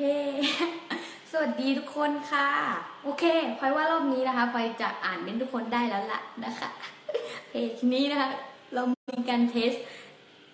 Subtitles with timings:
[0.00, 0.16] เฮ้
[1.32, 2.48] สวัสดีทุกคนค่ะ
[3.04, 3.24] โอเค
[3.58, 6.68] พลอยว่ารอบนี้นะคะพลอยจะอ่านเป็นทุกคนได้แล้วล่ะนะคะ
[7.48, 8.28] เพจนี้นะคะ
[8.74, 8.82] เรา
[9.12, 9.72] มีการ test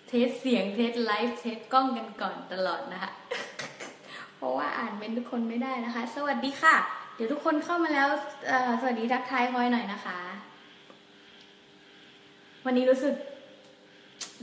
[0.07, 3.11] test เสียง test live test กล้องกันก่อนตลอดนะคะ
[4.35, 6.75] เพราะว่าอ่านเป็นทุกคนไม่ได้นะคะ สวัสดีค่ะ
[7.15, 8.07] เดี๋ยวทุกคนเข้ามาแล้ว
[8.81, 10.19] สวัสดีทักทายพลอยหน่อยนะคะ
[12.65, 13.15] วันนี้รู้สึก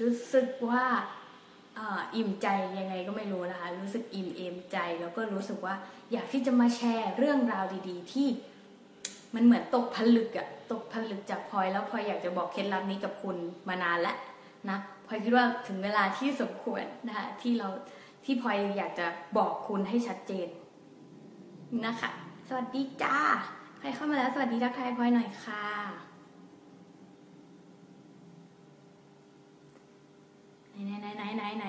[0.03, 0.85] รู้สึกว่า
[2.15, 2.47] อิ่มใจ
[2.79, 5.75] ยังไงก็ไม่รู้นะคะ รู้สึกอิ่มเอมใจ แล้วก็รู้สึกว่า
[6.13, 8.29] อยากที่จะมาแชร์เรื่องราวดีๆ ที่
[9.35, 13.37] มันเหมือนตกผลึกอะตกผลึกจากพลอยแล้วพลอยอยากจะบอกเคล็ดลับนี้กับคุณ
[13.69, 14.17] มานานแล้ว
[14.69, 17.69] นะพลอยคิดว่าถึงเวลาที่สมควรนะคะที่เรา
[18.25, 19.07] ที่พลอยอยากจะ
[19.39, 20.49] บอกคุณให้ชัดเจน
[21.87, 22.11] นะคะ
[22.49, 23.19] สวัสดีจ้า
[23.79, 26.12] ใครเข้ามาแล้วสวัสดีทักทายพลอยหน่อยค่ะ
[30.87, 31.67] ไหนไหนไหนไหนไหน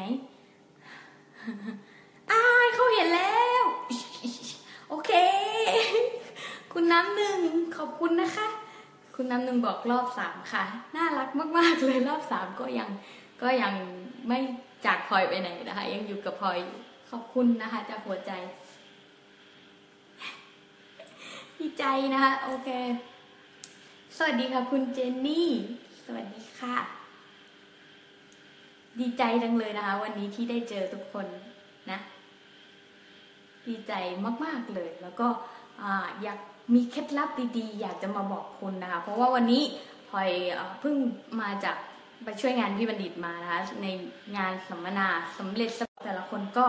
[2.31, 3.63] อ้ายเขาเห็นแล้ว
[4.89, 5.11] โอเค
[6.73, 7.39] คุณน้ำหนึ่ง
[7.77, 8.47] ขอบคุณนะคะ
[9.15, 10.63] คุณน้ำหนึ่งบอกรอบสามค่ะ
[10.95, 12.89] น่ารักมากๆเลยรอบสามก็ยัง
[13.41, 13.73] ก็ยัง
[14.27, 14.39] ไม่
[14.85, 16.57] จากพลอยไปไหนนะคะ ยังอยู่กับพลอย
[17.09, 18.31] ขอบคุณนะคะจากหัวใจ
[21.59, 22.69] ดีใจนะคะ โอเค
[24.17, 25.49] สวัสดีค่ะคุณเจนนี่
[26.05, 27.02] สวัสดีค่ะ
[28.99, 31.25] ดีใจจังเลยนะคะ วันนี้ที่ได้เจอทุกคน
[31.91, 31.99] นะ
[33.67, 33.93] ดีใจ
[34.43, 35.27] มากๆเลย แล้วก็
[35.81, 35.83] อ
[36.23, 36.39] อยาก
[36.73, 39.63] มีเคล็ดลับดีๆ อยากจะมาบอกคุณนะคะ เพราะว่าวันนี้
[40.09, 40.29] พลอย
[40.79, 40.95] เพิ่ง
[41.41, 41.77] มาจาก
[42.23, 43.87] ไปช่วยงานพี่บัณฑิตมานะคะ ใน
[44.37, 45.71] งานสัมมนาสำเร็จ
[46.05, 46.65] แต่ละคนก็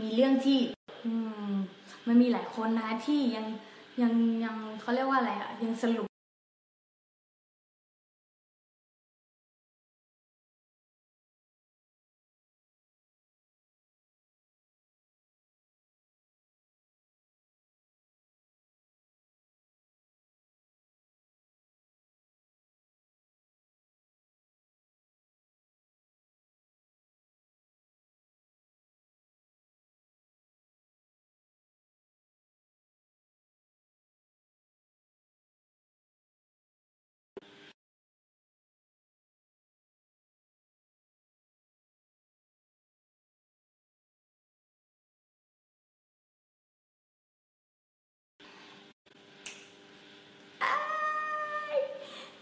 [0.00, 0.58] มีเรื่องที่
[1.04, 1.12] อื
[1.52, 1.54] ม
[2.06, 3.46] มันมีหลายคนนะคะที่ยัง
[4.02, 4.12] ยัง
[4.44, 6.08] ยังเขาเรียกว่าอะไรอะยังสรุป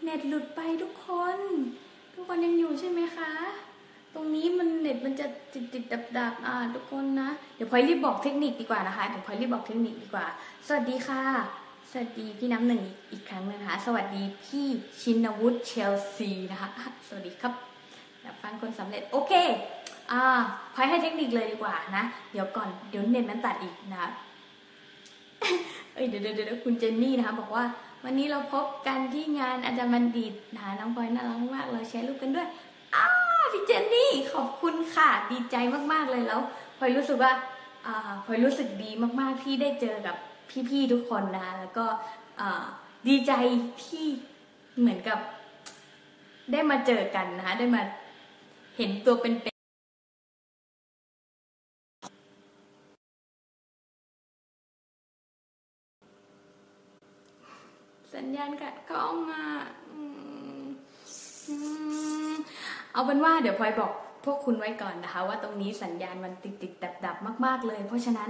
[0.03, 1.37] เน็ตหลุดไปทุกคน
[2.13, 3.31] ทุกคนยังอยู่ใช่ไหมคะ
[4.13, 10.25] ตรงนี้มันเน็ตมันจะติดติดดับดับอ่าทุกคนนะ เดี๋ยวพลอยรีบบอกเทคนิคดีกว่านะคะเดี๋ยวพลอยรีบบอกเทคนิคดีกว่า
[10.67, 11.23] สวัสดีค่ะ
[11.91, 12.81] สวัสดีพี่น้ำหนึ่ง
[13.11, 14.67] อีกครั้งนึงนะคะ สวัสดีพี่
[15.01, 16.69] ชินวุฒิเชลซีนะคะ
[17.07, 17.53] สวัสดีครับ
[18.21, 19.33] อยากฟังคนสำเร็จโอเค
[20.11, 20.23] อ่า
[20.75, 24.05] พลอยให้เทคนิคเลยดีกว่านะ เดี๋ยวก่อนเดี๋ยวเน็ตมันตัดอีกนะ
[25.93, 27.63] เอ้ยเดี๋ยวเดี๋ยวคุณเจนนี่นะคะบอกว่า
[28.05, 32.47] วันนี้เราพบกันที่งานอาจารย์บัณฑิตนะคะน้องพลอยน่ารักมากเราแชร์รูปกันด้วย
[32.95, 33.05] อ้า
[33.51, 35.55] พี่เจนนี่ขอบคุณค่ะดีใจ
[35.91, 36.41] มากๆเลยแล้ว
[36.77, 37.31] พลอยรู้สึกว่า
[38.25, 40.15] พลอยรู้สึกดีมากๆที่ได้เจอกับ
[40.69, 41.85] พี่ๆทุกคนนะคะแล้วก็
[43.07, 43.31] ดีใจ
[43.83, 44.05] ที่
[44.79, 45.19] เหมือนกับ
[46.51, 47.81] ได้มาเจอกันนะคะได้มา
[48.77, 49.52] เห็นตัวเป็นๆ
[58.43, 59.45] สัญญาณกัดกล้องอะ
[62.93, 63.91] เอาเป็นว่าเดี๋ยวพลอยบอก
[64.25, 68.29] พวกคุณไว้ก่อนนะคะ ว่าตรงนี้สัญญาณมันติดติดดับดับมาก ๆ เลย เพราะฉะนั้น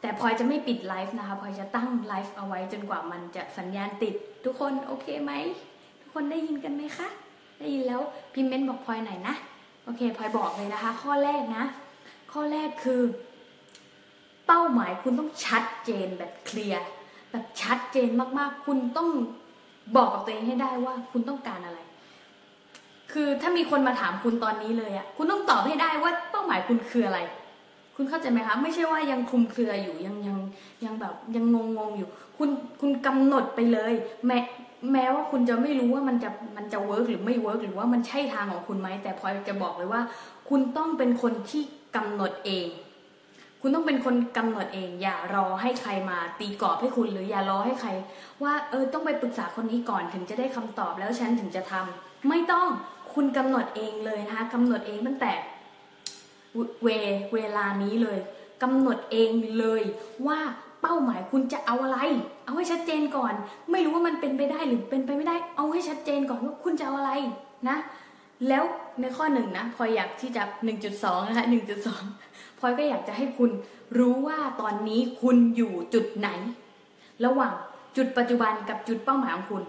[0.00, 4.14] แต่พลอยจะไม่ปิดไลฟ์นะคะพลอยจะตั้งไลฟ์เอาไว้จนกว่ามันจะสัญญาณติด
[4.44, 5.32] ทุกคนโอเคไหม
[6.00, 7.08] ทุกคนได้ยินกันไหมคะ
[7.60, 8.00] ได้ยินแล้ว
[8.34, 9.34] พิมพ์เมนต์บอกพลอยหน่อยนะ
[9.84, 11.64] โอเคพลอยบอกเลยนะคะ ข้อแรกนะ
[12.32, 13.02] ข้อแรกคือ
[14.46, 16.84] เป้าหมายคุณต้องชัดเจนแบบเคลียร์
[17.34, 19.08] แบบชัดเจนมากๆ คุณต้อง
[19.96, 21.78] บอกกับตัวเองให้ได้ว่าคุณต้องการอะไร
[23.12, 27.20] คือถ้ามีคนมาถามคุณตอนนี้เลยอะคุณต้องตอบให้ได้ว่าเป้าหมายคุณคืออะไร
[27.96, 30.38] คุณเข้าใจไหมคะ ไม่ใช่ว่ายังคลุมเครืออยู่ยังยัง
[30.84, 32.08] ยังแบบยังงงงๆอยู่
[32.38, 32.48] คุณ
[32.80, 33.92] คุณกำหนดไปเลย
[34.26, 34.38] แม้
[34.92, 40.00] แม้ว่าคุณจะไม่รู้ว่ามันจะมันจะ work หรือไม่ work หรือว่ามันใช่ทางของคุณไหมแต่พลอยจะบอกเลยว่า
[40.48, 41.62] คุณต้องเป็นคนที่
[41.96, 42.66] กำหนดเอง
[43.66, 47.90] คุณต้องเป็นคนกำหนดเอง อย่ารอให้ใครมาตีกรอบให้คุณ หรืออย่ารอให้ใคร
[48.42, 52.66] ว่าเออต้องไปปรึกษาคนนี้ก่อนถึงจะได้คำตอบแล้วฉันถึงจะทำไม่ต้อง
[53.14, 55.32] คุณกำหนดเองเลยนะคะกำหนดเองตั้งแต่
[56.82, 56.88] เว
[57.34, 58.18] เวลานี้เลย
[58.62, 59.82] กำหนดเองเลย
[60.26, 60.38] ว่า
[60.82, 61.98] เป้าหมายคุณจะเอาอะไร
[62.44, 63.34] เอาให้ชัดเจนก่อน
[63.70, 67.12] ไม่รู้ว่ามันเป็นไปได้หรือเป็นไปไม่ได้ เอาให้ชัดเจนก่อนว่าคุณจะเอาอะไร
[67.68, 67.76] นะ
[68.48, 68.64] แล้ว
[69.00, 70.42] ในข้อหนึ่งนะพออยากที่จะ
[70.84, 71.94] 1.2นะคะ1.2พอ
[72.64, 73.50] ลอยก็อยากจะให้คุณ
[73.98, 76.28] รู้ว่าตอนนี้คุณอยู่จุดไหน
[77.24, 77.52] ระหว่าง
[77.96, 79.62] จุดปัจจุบันกับจุดเป้าหมายของคุณ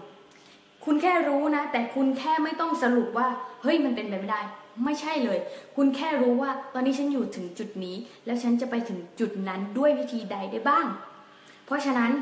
[0.84, 3.28] คุณแค่รู้นะ แต่คุณแค่ไม่ต้องสรุปว่า
[3.62, 4.40] เฮ้ยมันเป็นไปไม่ได้
[4.84, 5.38] ไม่ใช่เลย
[5.76, 7.96] คุณแค่รู้ว่าตอนนี้ฉันอยู่ถึงจุดนี้
[8.26, 10.86] แล้วฉันจะไปถึงจุดนั้นด้วยวิธีใดได้บ้าง
[11.66, 12.12] เพราะฉะนั้น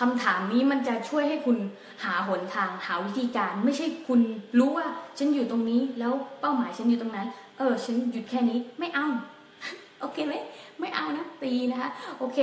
[0.00, 1.58] คำถามนี้มันจะช่วยให้คุณ
[2.04, 4.20] หาหนทางหาวิธีการ ไม่ใช่คุณ
[4.58, 4.86] รู้ว่า
[5.18, 7.28] ฉันอยู่ตรงนี้แล้วเป้าหมายฉันอยู่ตรงนั้น
[7.58, 9.06] เออ ฉันหยุดแค่นี้ไม่เอา
[10.00, 10.34] โอเคไหม
[10.80, 12.38] ไม่ีนะคะโอเค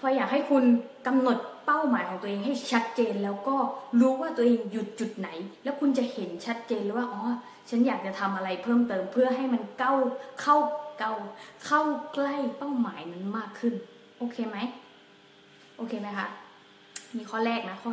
[0.00, 0.64] พออยากให้คุณ
[1.06, 3.56] กำหนดเป้าหมายของตัวเองให้ชัดเจนแล้วก็
[4.00, 5.28] รู้ว่าตัวเองหยุดจุดไหน
[5.64, 7.22] แล้วคุณจะเห็นชัดเจนเลยว่าอ๋อ
[7.70, 9.92] ฉันอยากจะทำอะไรเพิ่มเติมเพื่อให้มันเก้า
[10.40, 10.56] เข้า
[10.98, 11.12] เก้า
[11.66, 11.82] เข้า
[12.14, 13.74] ใกล้เป้าหมายนั้นมากขึ้น
[14.18, 14.58] โอเคไหม
[15.76, 16.26] โอเคไหมคะ
[17.16, 17.90] มีข้อแรกนะข้อ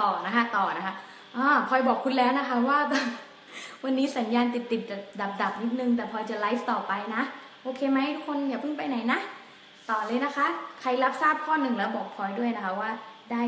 [0.00, 0.94] ต่อนะคะต่อนะคะ
[1.36, 2.78] อ่าพลอยบอกคุณแล้วนะคะว่า
[3.84, 4.82] วันนี้สัญญาณติดติด
[5.20, 7.22] ดับดับนิดนึง แต่พลอยจะไลฟ์ต่อไปนะ
[7.62, 9.18] โอเคไหมทุกคนอย่าเพิ่งไปไหนนะ
[9.90, 10.46] ต่อเลยนะคะ
[10.80, 12.90] ใครรับทราบข้อหนึ่งแล้วบอกพลอยด้วยนะคะว่า
[13.30, 13.42] ได้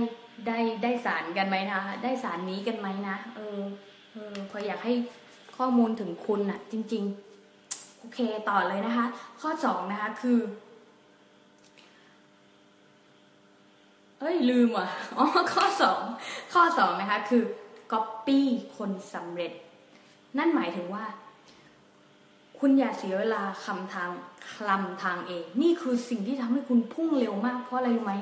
[0.47, 3.61] ได้ได้สารกันไหมนะคะได้สารนี้กันไหมนะเออ
[4.13, 4.95] เออพลอยอยากให้
[5.57, 7.05] ข้อมูลถึงคุณอะจริง
[7.53, 8.19] ๆ โอเค
[8.51, 9.07] ต่อเลยนะคะ
[9.41, 10.39] ข้อสองนะคะคือ
[14.21, 14.89] เอ้ยลืมอะ
[15.19, 16.03] อ๋อข้อสอง
[16.55, 17.43] ข้อสองนะคะคือ
[17.93, 18.41] copy
[18.77, 19.53] คนสำเร็จ
[20.39, 21.05] นั่นหมายถึงว่า
[22.59, 24.11] คุณอย่าเสียเวลาคำทาง
[24.53, 28.15] คลำทางเอง นี่คือสิ่งที่ทำให้คุณพุ่งเร็วมาก เพราะอะไรรู้ไหม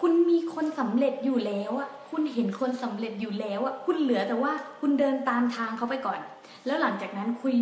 [0.00, 6.20] คุณมีคนสำเร็จอยู่แล้วอะคุณเห็นคนสำเร็จอยู่แล้วอะคุณเหลือแต่ว่าคุณเดินตามทางเขาไปก่อน
[6.66, 7.54] แล้วหลังจากนั้นคุณ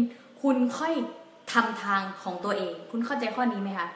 [0.43, 0.94] คุณค่อย
[1.52, 3.88] ทำทางของตัวเอง คุณเข้าใจข้อนี้ไหมคะ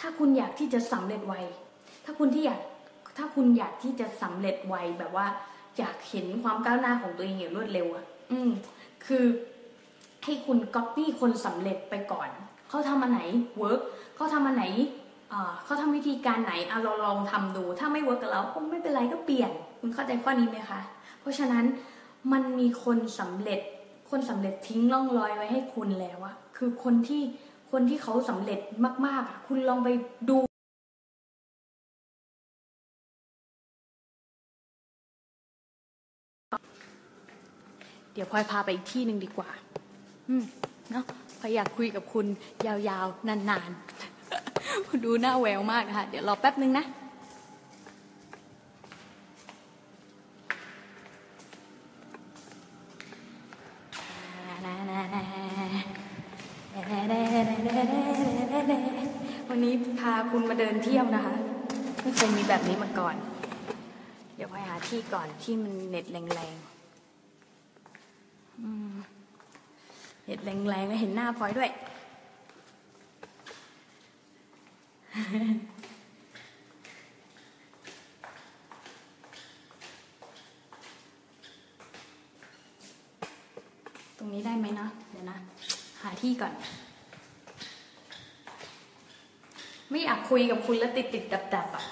[0.00, 1.34] ถ้าคุณอยากที่จะสำเร็จไว
[2.04, 2.60] ถ้าคุณที่อยาก
[3.16, 5.26] ถ้าคุณอยากที่จะสำเร็จไวแบบว่า
[5.78, 8.50] อยากเห็นความก้าวหน้าของตัวเองอย่างรวดเร็วอะ่ะ อืม
[9.06, 9.24] คือ
[10.24, 12.28] ให้คุณก๊อปปี้คนสำเร็จไปก่อน
[12.68, 13.20] เขาทำอันไหน
[13.58, 13.80] work
[14.16, 14.64] เขาทำอันไหน
[15.64, 20.80] เขาทำวิธีการไหนเอาเราลองทำดู ถ้าไม่ work กับเราก็ไม่เป็นไรก็เปลี่ยน คุณเข้าใจข้อนี้ไหมคะ
[21.20, 21.64] เพราะฉะนั้น
[22.32, 23.60] มันมีคนสำเร็จ
[24.10, 27.22] คนสำเร็จทิ้งร่องรอยไว้ให้คุณแล้วอะคือคนที่
[27.72, 28.60] คนที่เขาสำเร็จ
[29.06, 29.88] มากๆอะคุณลองไป
[30.28, 30.36] ดู
[38.12, 39.50] เดี๋ยวพลอยพาไปอีกที่หนึ่งดีกว่า
[40.28, 40.44] อืม
[40.90, 41.04] เนาะ
[41.40, 42.26] พลอยอยากคุยกับคุณ
[42.66, 46.86] ยาวๆ นานๆ ดูหน้าแววมากนะคะเดี๋ยวรอแป๊บนึงนะ
[59.48, 61.34] วันนี้พาคุณมาเดินเที่ยวนะคะ
[62.02, 63.14] ไม่เคยมีแบบนี้มาก่อน
[64.36, 66.71] เดี๋ยวพลอยหาที่ก่อนที่มันเน็ตแรงๆ
[70.24, 71.70] เห็ดแรงๆแล้วเห็นหน้าพลอยด้วย
[84.18, 85.36] ตรงนี้ได้ไหมนะเดี๋ยวนะ
[86.02, 86.52] หาที่ก่อน
[89.90, 91.84] ไม่อยากคุยกับคุณแล้วติดติดดับดับอะ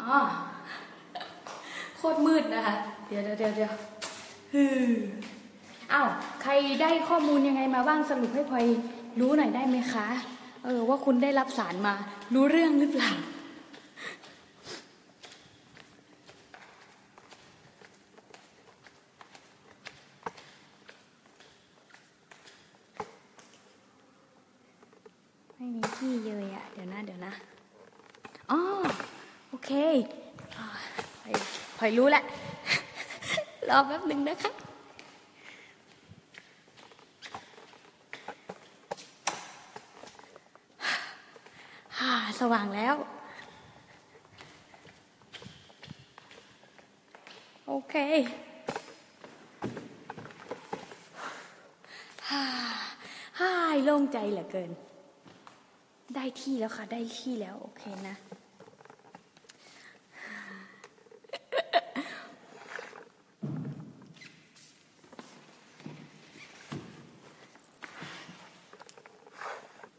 [0.00, 0.18] อ๋อ
[2.02, 2.74] โคตรมืดนะคะ
[3.08, 3.72] เดี๋ยวเดี๋ยวเดี๋ยว
[4.52, 4.90] ฮือ
[5.92, 6.08] อ้าว
[6.42, 6.52] ใคร
[6.82, 8.66] ได้ข้อมูลยังไงมาบ้างสรุปให้พลอย
[9.20, 10.06] รู้หน่อยได้ไหมคะ
[10.64, 11.94] เออว่าคุณได้รับสารมา
[12.34, 13.10] รู้เรื่องหรือเปล่า
[25.56, 27.32] ไม่มีที่เยอะเดี๋ยวนะ เดี๋ยวนะ
[28.50, 28.60] อ๋อ
[29.50, 29.72] โอเค
[31.82, 32.24] พลอยรู้แหละ
[33.68, 34.50] รอแป๊บหนึ่งนะคะ
[41.98, 42.94] ฮ่าสว่างแล้ว
[47.66, 47.94] โอเค
[52.28, 52.44] ฮ่า
[53.40, 53.52] ฮ่า
[53.84, 54.70] โล่งใจเหลือเกิน
[56.14, 58.16] ได้ที่แล้วค่ะ ได้ที่แล้ว โอเคนะ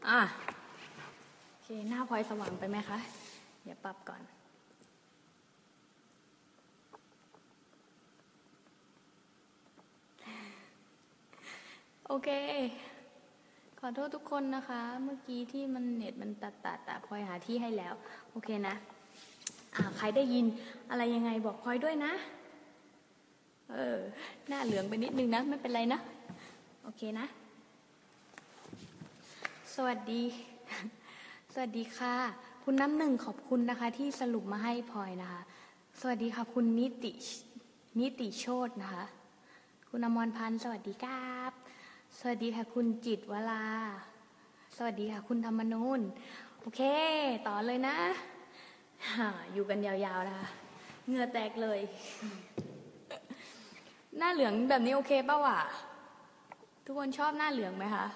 [0.08, 0.22] อะ
[1.48, 2.98] โอเค หน้าพล อยสว่างไปไหมคะ
[3.64, 4.22] เดี๋ยวปรับก่อน
[12.06, 12.28] โอเค
[13.78, 17.94] ขอโทษทุกคนนะคะ เมื่อกี้ที่มันเน็ตมันตัดตัดแต่พลอยหาที่ให้แล้ว
[18.30, 18.74] โอเคนะ
[19.74, 20.46] อ่าใครได้ยิน
[20.90, 22.12] อะไรยังไงบอกพลอยด้วยนะ
[23.72, 23.98] เออ
[24.48, 25.98] หน้าเหลืองไปนิดนึงนะ ไม่เป็นไรนะ
[26.84, 27.26] โอเคนะ
[29.74, 30.22] สวัสดี
[31.56, 32.16] สวัสดีค่ะ
[32.64, 35.40] คุณน้ำหนึ่งขอบคุณนะคะ ที่สรุปมาให้พลอยนะคะ
[36.00, 37.12] สวัสดีค่ะ คุณนิติ
[38.00, 39.04] นิติโชตนะคะ
[39.88, 41.52] คุณอมรพันธ์สวัสดีครับ
[42.18, 43.64] สวัสดีค่ะ คุณจิตวลา
[44.76, 46.00] สวัสดีค่ะ คุณธรรมนูน
[46.60, 46.80] โอเค
[47.46, 47.96] ต่อเลยนะ
[49.06, 50.48] ฮ่าอยู่กันยาวๆนะคะ
[51.06, 51.80] เหงื่อแตกเลย
[54.18, 55.60] หน้าเหลืองแบบนี้โอเคป่าวะ
[56.84, 58.06] ทุกคนชอบหน้าเหลืองไหมคะ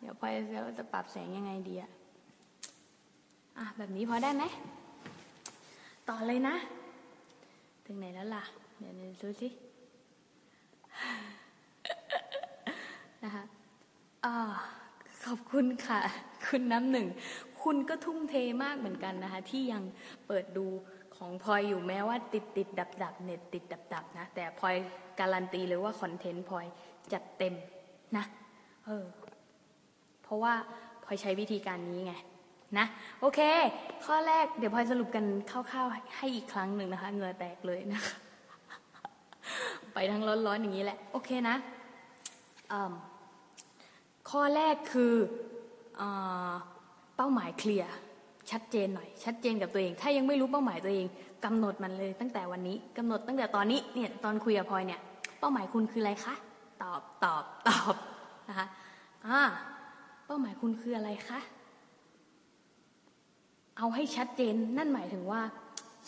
[0.00, 0.32] เดี๋ยวพลอย
[0.78, 1.92] จะปรับแสงยังไงดีอะ
[3.58, 4.44] อะแบบนี้พอได้ไหม
[6.08, 6.54] ต่อเลยนะ
[7.84, 8.44] ถึงไหนแล้วล่ะ
[8.78, 9.48] เดี๋ยวดูสิ
[13.24, 13.44] นะคะ
[14.24, 14.34] อ่า
[15.24, 16.00] ขอบคุณค่ะ
[16.46, 17.06] คุณน้ำหนึ่ง
[17.62, 19.82] คุณก็ทุ่มเทมากเหมือนกันนะคะ ที่ยัง
[20.26, 20.66] เปิดดู
[21.16, 24.76] ของพลอยอยู่แม้ว่าติดติดดับดับเน็ตติดดับดับนะ แต่พลอย
[25.20, 26.66] การันตีเลยว่าคอนเทนต์พลอย
[27.12, 27.54] จัดเต็ม
[28.16, 28.24] นะ
[28.86, 29.04] เออ
[30.22, 30.54] เพราะว่า
[31.04, 32.14] พลอยใช้วิธีการนี้ไง
[32.76, 32.86] นะ
[33.20, 33.40] โอเค
[34.04, 38.14] ข้อแรกเดี๋ยวพลอยสรุปกันคร่าวๆให้อีกครั้งหนึ่งนะคะเงือแตกเลยนะคะ
[39.94, 41.56] ไปทั้งร้อนๆอย่างนี้แหละโอเคนะ
[44.30, 45.14] ข้อแรกคือ
[45.96, 46.02] เอ
[47.16, 47.92] เป้าหมายเคลียร์
[48.50, 51.06] ชัดเจนหน่อยชัดเจนกับตัวเอง ถ้ายังไม่รู้เป้าหมายตัวเอง
[51.44, 55.00] กำหนดมันเลยตั้งแต่วันนี้กำหนดตั้งแต่ตอนนี้เนี่ยตอนคุยกับพลอยเนี่ย
[55.40, 56.34] เป้าหมายคุณคืออะไรคะ
[56.82, 57.94] ตอบตอบตอบ
[58.48, 58.66] นะคะ
[59.26, 59.40] อ่า
[60.26, 61.40] เป้าหมายคุณคืออะไรคะ
[63.78, 65.40] เอาให้ชัดเจนนั่นหมายถึงว่า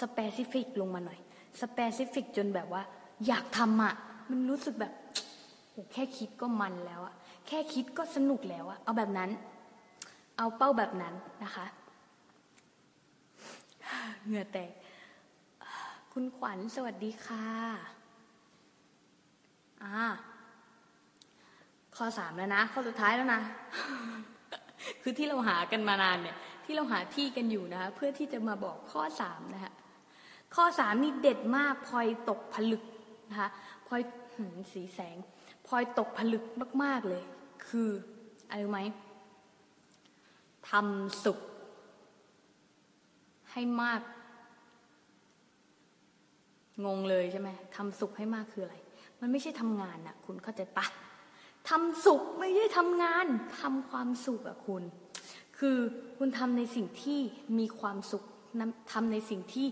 [0.01, 1.19] specific ลงมาหน่อย
[1.61, 2.83] specific จนแบบว่า
[3.27, 3.95] อยากทำอะ
[4.31, 4.93] มันรู้สึกแบบ
[5.71, 7.15] โอ้แค่คิดก็มันแล้วอะ
[7.49, 9.31] แค่คิดก็สนุกแล้วอะเอาแบบนั้น
[10.37, 11.67] เอาเป้าแบบนั้นนะคะ
[14.27, 14.71] เหงื่อแตก
[16.13, 17.47] คุณขวัญสวัสดีค่ะ
[19.83, 20.05] อ่า
[21.97, 23.41] ข้อสามแล้วนะ ข้อสุดท้ายแล้วนะ
[25.03, 26.37] คือที่เราหากันมานานเนี่ย
[26.73, 29.73] ที่เราหาที่กันอยู่นะคะเพื่อที่จะมาบอกข้อสามนะคะ
[30.55, 32.83] ข้อสามนี่เด็ดมากพลอยตกผลึก
[33.31, 33.51] นะคะ
[33.87, 34.03] พลอย
[34.35, 35.17] หืมสีแสง
[35.67, 36.45] พลอยตกผลึก
[36.83, 37.23] มาก ๆ เลย
[37.67, 37.91] คือ
[38.49, 38.79] อะไรไหม
[40.71, 41.39] ทำสุข
[43.53, 44.01] ให้มาก
[46.85, 48.77] งงเลยใช่ไหมทำสุขให้มากคืออะไร
[49.21, 50.87] มันไม่ใช่ทำงานนะคุณเข้าใจปะ
[51.69, 53.27] ทำสุขไม่ใช่ทำงาน
[53.61, 54.85] ทำความสุขอะคุณ
[55.61, 55.79] คือ
[56.19, 57.21] คุณทำในสิ่งที่
[57.59, 58.25] มีความสุข
[58.93, 59.67] ทำในสิ่งที่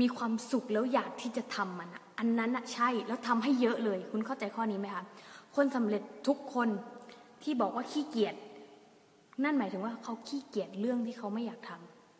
[0.00, 5.04] มีความสุขแล้วอยากที่จะทำมันอันนั้นอะใช่แล้วทำให้เยอะเลย คุณเข้าใจข้อนี้ไหมคะ
[5.56, 6.68] คนสำเร็จทุกคน
[7.42, 8.34] ที่บอกว่าขี้เกียจ
[9.42, 11.70] นั่นหมายถึงว่าเขาขี้เกียจเรื่องที่เขาไม่อยากท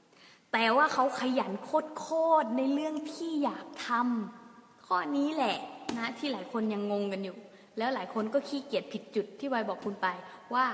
[0.03, 2.07] ำแต่ว่าเขาขยันโค
[2.43, 5.57] ตรในเรื่องที่อยากทำข้อนี้แหละ
[5.99, 7.37] นะที่หลายคนยังงงกันอยู่
[7.81, 10.07] แล้วหลายคนก็ขี้เกียจผิดจุดที่วายบอกคุณไป
[10.55, 10.67] ว่า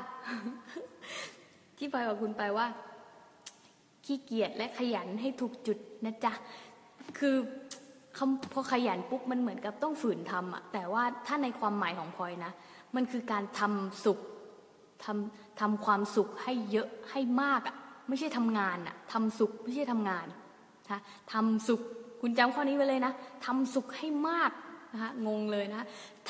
[1.79, 2.67] ที่วายบอกคุณไปว่า
[4.05, 6.33] ขี้เกียจและขยันให้ถูกจุดนะจ๊ะ
[7.19, 7.37] คือ
[8.53, 12.53] พอขยันปุ๊บมันเหมือนกับต้องฝืนทำอะแต่ว่าถ้าในความหมายของพลอยนะ
[12.97, 14.19] มันคือการทำสุข
[15.05, 17.77] ทำทำความสุขให้เยอะให้มากอะ
[18.09, 20.27] ไม่ใช่ทำงานอะทำสุขไม่ใช่ทำงาน
[20.91, 21.01] นะ
[21.33, 21.81] ทำสุข
[22.21, 23.13] คุณจำข้อนี้ไว้เลยนะ
[23.45, 24.51] ทำสุขให้มาก
[24.97, 25.83] นะคะงงเลยนะ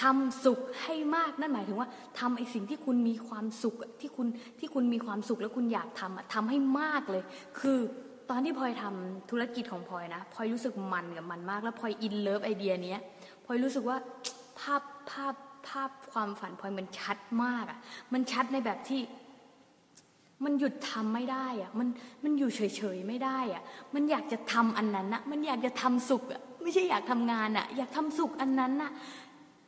[0.03, 4.27] ทำสุขให้มากนั่นหมายถึงว่าทำไอสิ่งที่คุณมีความสุขที่คุณ
[4.61, 7.23] ที่คุณมีความสุขแล้วคุณอยากทำอะทำให้มากเลย
[7.61, 7.79] คือ
[8.31, 12.97] ตอนที่พลอยทำธุรกิจของพลอยนะพลอยรู้สึกมันกับมันมากแล้วพลอย in love ไอเดียนี้
[13.45, 13.97] พลอยรู้สึกว่า
[14.61, 15.35] ภาพภาพ
[15.69, 17.79] ภาพความฝันพลอยมันชัดมากอะ่ะ
[18.13, 19.01] มันชัดในแบบที่
[20.45, 21.89] มันหยุดทำไม่ได้อะ่ะ มัน
[22.25, 22.61] มันอยู่เฉ
[22.97, 23.63] ยๆไม่ได้อะ่ะ
[23.95, 28.91] มันอยากจะทำอันนั้นนะมันอยากจะทำสุขอะ่ะ ไม่ใช่อยากทำงานอะอยากทำสุขอันนั้นน่ะ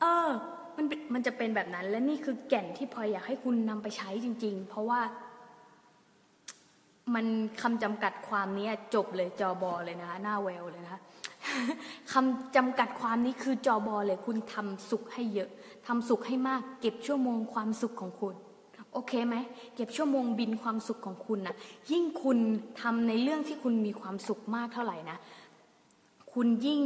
[0.01, 0.29] เออ
[0.77, 5.01] มันมันจะเป็นแบบนั้น และนี่คือแก่นที่พลอยอยากให้คุณนำไปใช้จริง ๆ เพราะว่า
[7.15, 7.27] มัน
[7.63, 11.01] คำจำกัดความนี้จบเลยจอบอเลยนะคะหน้าแววเลยนะคะ
[12.13, 15.51] คำจำกัดความนี้คือจอบอเลยคุณทำสุขให้เยอะ
[15.87, 18.35] ทำสุขให้มาก เก็บชั่วโมงความสุขของคุณ
[18.93, 19.37] โอเคไหม
[19.75, 21.57] เก็บชั่วโมงบินความสุขของคุณนะ
[21.91, 22.39] ยิ่งคุณ
[22.81, 25.19] ทำในเรื่องที่คุณมีความสุขมากเท่าไหร่นะ
[26.41, 26.83] คุณยิ่ง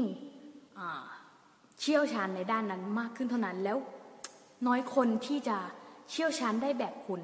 [1.80, 3.78] เชี่ยวชาญในด้านนั้นมากขึ้นเท่านั้น แล้ว
[4.66, 5.56] น้อยคนที่จะ
[6.10, 7.20] เชี่ยวชาญได้แบบคุณ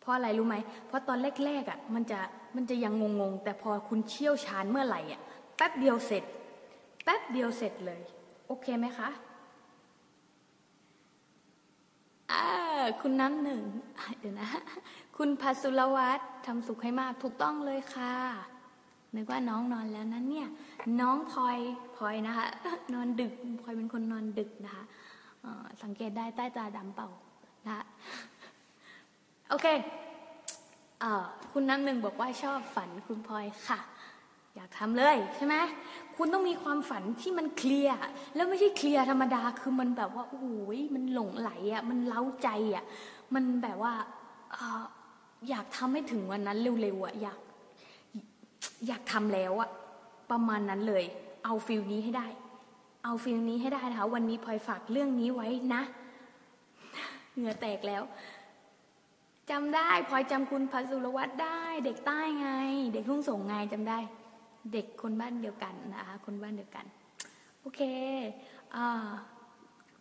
[0.00, 2.20] เพราะอะไรรู้ไหม เพราะตอนแรกๆอะมันจะ
[2.56, 5.20] มันจะยังงงๆ แต่พอคุณเชี่ยวชาญเมื่อไหร่อะ
[5.56, 6.24] แป๊บเดียวเสร็จ
[7.04, 8.00] แป๊บเดียวเสร็จเลย
[8.46, 9.10] โอเคไหมคะ
[12.30, 12.44] อ่า
[13.00, 13.60] คุณน้ำหนึ่ง
[14.20, 14.48] เดี๋ยวนะ
[15.16, 18.16] คุณพัสุรวัตรทำสุขให้มากถูกต้องเลยค่ะ
[19.16, 20.48] นึกว่าน้องนอนแล้วนั้นเนี่ย
[21.00, 21.58] น้องพลอย
[21.96, 22.46] พลอยนะคะ
[22.94, 24.84] นอนดึกพลอยเป็นคนนอนดึกนะคะ
[25.82, 27.08] สังเกตได้ใต้ตาดำเป่า
[27.66, 27.84] นะ
[29.48, 29.66] โอเค
[31.02, 31.04] อ
[31.52, 33.80] คุณน้ำหนึ่งบอกว่าชอบฝันคุณพลอยค่ะ
[34.56, 35.54] อยากทำเลยใช่ไหม
[36.16, 37.98] คุณต้องมีความฝันที่มันเคลียร์
[38.34, 40.44] แล้วไม่ใช่เคลียร์ธรรมดาคือมันแบบว่าโอ้
[40.76, 42.84] ยมันหลงไหลอะมันเล้าใจอะ
[43.34, 43.92] มันแบบว่า
[45.48, 47.40] อยากทำให้ถึงวันนั้นเร็วๆอะอยาก
[48.86, 49.70] อยากทำแล้วอะ
[50.30, 51.04] ประมาณนั้นเลย
[51.44, 52.26] เอาฟิลนี้ให้ได้
[53.04, 55.82] เอาฟิลนี้ให้ได้นะคะ วันนี้พลอยฝากเรื่องนี้ไว้นะ
[57.34, 58.02] เหงื่อแตกแล้ว
[59.50, 62.48] จำได้พลอยจำคุณพัสุรวัตรได้ เด็กใต้ไง
[62.92, 63.98] เด็กทุ่งส่งไงจำได้
[64.72, 66.84] เด็กคนบ้านเดียวกันนะคะคนบ้านเดียวกัน
[67.60, 67.80] โอเค
[68.74, 68.76] อ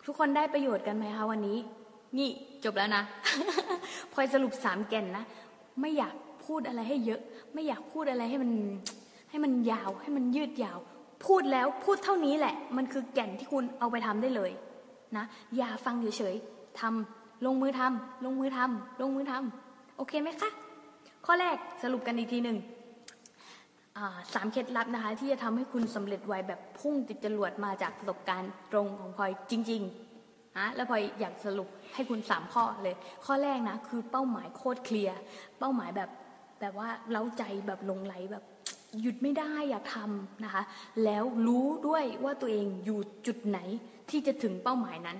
[0.05, 1.57] ทุกคนได้ประโยชน์กันไหมคะวันนี้
[2.17, 2.29] นี่
[2.63, 3.03] จบแล้วนะ
[4.13, 5.23] พลอยสรุปสามแก่นนะ
[5.79, 6.15] ไม่อยาก
[6.49, 7.21] พูดอะไรให้เยอะ
[7.53, 8.51] ไม่อยากพูดอะไรให้มัน
[9.29, 10.79] ให้มันยาว ให้มันยืดยาว
[11.25, 14.51] พูดแล้วพูดเท่านี้แหละ มันคือแก่นที่คุณเอาไปทำได้เลย
[15.17, 15.25] นะ
[15.57, 20.49] อย่าฟังเฉยๆทำลงมือทำลงมือทำลงมือทำโอเคไหมคะ
[21.25, 22.57] ข้อแรกสรุปกันอีกทีหนึ่ง
[24.33, 35.17] สามเคล็ดลับนะคะ ที่จะทำให้คุณสำเร็จไวแบบพุ่งติดจรวดมาจากประสบการณ์ตรงของพลอยจริงๆนะแล้วพลอยอยากสรุปให้คุณสามข้อเลย ข้อแรกนะคือเป้าหมายโคตรเคลียร์
[35.59, 36.09] เป้าหมายแบบ
[36.59, 38.43] แบบว่าเล้าใจแบบลงไหลแบบ
[39.01, 40.63] หยุดไม่ได้อยากทำนะคะ
[41.03, 43.59] แล้วรู้ด้วยว่าตัวเองอยู่จุดไหน
[44.09, 45.17] ที่จะถึงเป้าหมายนั้น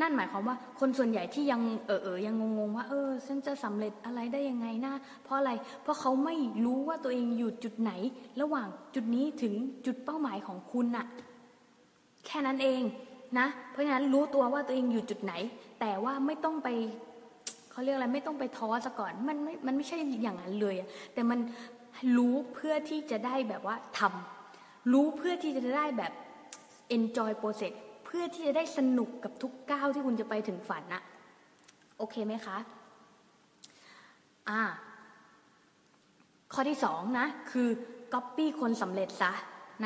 [0.00, 4.94] นั่นหมายความว่าคนส่วนใหญ่ที่ยังเออเออยังงงๆว่า เออฉันจะสำเร็จอะไรได้ยังไงนะ
[5.24, 6.34] เพราะอะไรเพราะเขาไม่
[6.64, 7.92] รู้ว่าตัวเองอยู่จุดไหน
[8.40, 9.54] ระหว่างจุดนี้ถึง
[9.86, 11.06] จุดเป้าหมายของคุณน่ะ
[12.26, 12.82] แค่นั้นเอง
[13.38, 15.32] นะ เพราะฉะนั้นรู้ตัวว่าตัวเองอยู่จุดไหน
[15.80, 16.68] แต่ว่าไม่ต้องไป
[17.74, 20.74] เขาเรียกอะไรไม่ต้องไปท้อซะก่อนมันไม่มันไม่ใช่อย่างนั้นเลย
[21.14, 21.38] แต่มัน
[22.16, 26.12] รู้เพื่อที่จะได้แบบว่าทำรู้เพื่อที่จะได้แบบ
[26.96, 31.02] enjoy process เพื่อที่จะได้สนุกกับทุกก้าวที่คุณจะไปถึงฝันนะ
[31.98, 32.56] โอเคไหมคะ
[34.48, 34.60] อ่า
[36.52, 37.68] ข้อที่สองนะคือ
[38.12, 39.32] copy คนสำเร็จซะ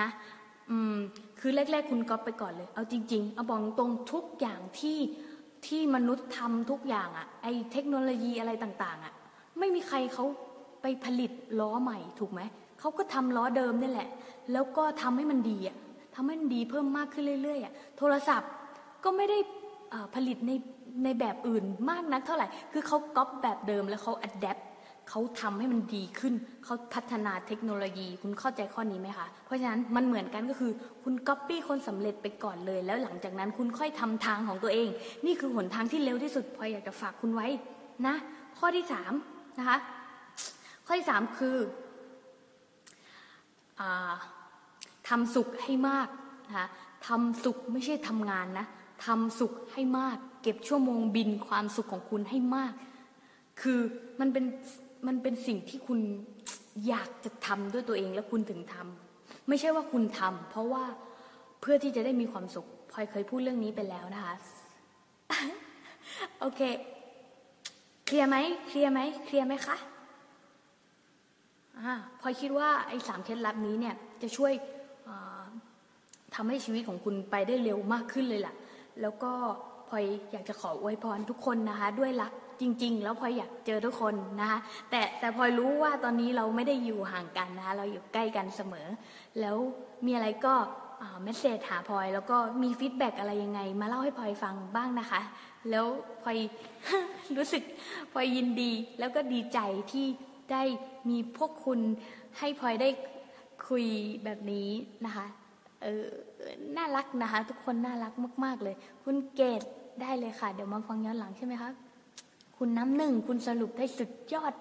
[0.01, 0.09] นะ
[0.71, 0.97] อืม
[1.41, 4.99] คือแรก ๆ คุณก๊อปไปก่อนเลย เอาจริง ๆ เอาบอกตรงทุกอย่างที่
[5.67, 9.15] ที่มนุษย์ทำทุกอย่างอะไอเทคโนโลยีอะไรต่างๆอะ
[9.59, 10.25] ไม่มีใครเขา
[10.83, 12.41] ไปผลิตล้อใหม่ถูกไหม
[12.81, 14.09] เขาก็ทำล้อเดิมนี่แหละ
[14.53, 15.77] แล้วก็ทำให้มันดีอะ
[16.15, 18.51] ทำให้มันดีเพิ่มมากขึ้นเรื่อยๆอะโทรศัพท์
[19.05, 19.39] ก็ไม่ได้
[20.15, 20.53] ผลิตใน
[21.05, 24.59] ในแบบอื่นมากนักเท่าไหร่ คือเขาก๊อปแบบเดิมแล้วเขาอัดแอป
[25.09, 34.89] เขาทำให้มันดีขึ้น เขาพัฒนาเทคโนโลยี คุณเข้าใจข้อนี้ไหมคะ เพราะฉะนั้นมันเหมือนกันก็คือ คุณก๊อปปี้คนสำเร็จไปก่อนเลย แล้วหลังจากนั้นคุณค่อยทำทางของตัวเอง
[35.27, 37.49] นี่คือหนทางที่เร็วที่สุดพออยากจะฝากคุณไว้
[38.07, 38.15] นะ
[38.59, 39.13] ข้อที่สาม
[39.59, 39.79] นะคะ
[40.87, 41.57] ข้อที่สามคือ
[43.81, 43.83] อ
[45.09, 46.09] ทำสุขให้มาก
[46.47, 46.69] นะคะ
[47.07, 48.67] ทำสุขไม่ใช่ทำงานนะ
[49.07, 52.73] ทำสุขให้มาก เก็บชั่วโมงบินความสุขของคุณให้มาก
[53.61, 53.81] คือ
[54.21, 54.45] มันเป็น
[55.07, 56.01] มันเป็นสิ่งที่คุณ
[56.89, 60.85] อยากจะทำด้วยตัวเองแล้วคุณถึงทำไม่ใช่ว่าคุณทำเพราะว่า
[61.61, 64.35] เพื่อที่จะได้มีความสุขพลอยเคยพูดเรื่องนี้ไปแล้วนะคะ
[66.41, 66.61] โอเค
[68.07, 69.77] เคลียร์ไหมเคลียร์ไหมเคลียร์ไหมคะ
[71.79, 74.53] อ่าพลอยคิดว่าไอ้สามเคล็ดลับนี้เนี่ยจะช่วย
[76.35, 78.55] ทำให้ชีวิตของคุณไปได้เร็วมากขึ้นเลยล่ะ
[79.01, 79.33] แล้วก็
[79.89, 84.59] พลอยอยากจะขออวยพรทุกคนนะคะ ด้วยรักจริง ๆ แล้วพลอยอยากเจอทุกคนนะคะ
[84.91, 88.87] แต่แต่พลอยรู้ว่าตอนนี้เราไม่ได้อยู่ห่างกันนะคะเราอยู่ใกล้กันเสมอ
[89.41, 89.57] แล้ว
[90.07, 90.55] มีอะไรก็
[91.23, 95.21] เมสเซจหาพลอยแล้วก็มีฟีดแบ็กอะไรยังไง มาเล่าให้พลอยฟังบ้างนะคะ
[95.71, 95.87] แล้ว
[96.23, 96.39] พลอย
[97.37, 97.63] รู้สึก
[98.13, 99.59] พลอยยินดี แล้วก็ดีใจ
[99.93, 100.07] ที่
[100.53, 100.63] ได้
[101.09, 101.81] มีพวกคุณ
[102.39, 102.89] ให้พลอยได้
[103.69, 103.87] คุย
[104.25, 104.69] แบบนี้
[105.05, 105.27] นะคะ
[105.83, 106.07] เออ
[106.77, 108.13] น่ารักนะคะ ทุกคนน่ารัก
[108.45, 108.75] มาก ๆ เลย
[109.05, 109.63] คุณเกด
[110.03, 111.71] ได้เลยค่ะ เดี๋ยวมาฟังย้อนหลังใช่ไหมคะ
[112.57, 114.53] คุณน้ำหนึ่งคุณสรุปได้สุดยอด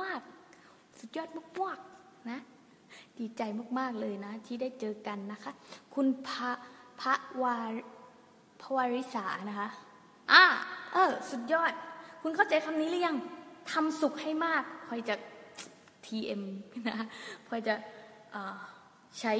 [0.12, 1.28] ากๆ สุดยอด
[1.62, 2.38] มากๆนะ
[3.18, 3.42] ดีใจ
[3.78, 5.52] มากๆเลยนะ ที่ได้เจอกันนะคะ
[5.94, 6.50] คุณพระ
[7.00, 7.56] พระวา
[8.62, 9.68] พวาริสานะคะ
[10.32, 10.44] อ่า
[10.92, 11.72] เออ สุดยอด
[12.22, 13.16] คุณเข้าใจคำนี้หรือยัง
[13.72, 15.14] ทำสุขให้มากพอยจะ
[16.04, 16.42] TM
[16.88, 16.96] นะ
[17.46, 17.74] พอยจะ
[19.20, 19.34] ใช้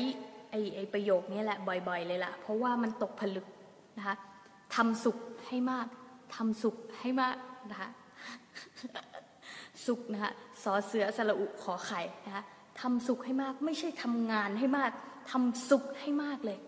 [0.51, 1.59] ไอไอประโยคนี้แหละ
[1.89, 3.47] บ่อย ๆ เลยล่ะ เพราะว่ามันตกผลึก
[3.99, 4.17] นะคะ
[4.74, 5.87] ทำสุขให้มาก
[6.35, 7.37] ทำสุขให้มาก
[7.70, 7.90] นะคะ
[9.87, 12.44] สุขนะคะสอเสือสระอุขอไข่นะคะ
[12.81, 14.90] ทำสุขให้มาก ไม่ใช่ทำงานให้มาก
[15.31, 16.59] ทำสุขให้มากเลย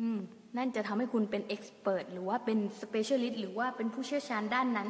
[0.00, 0.18] อืม
[0.56, 4.88] นั่นจะทำให้คุณเป็น expert หรือว่าเป็น specialist หรือว่าเป็นผู้เชี่ยวชาญด้านนั้น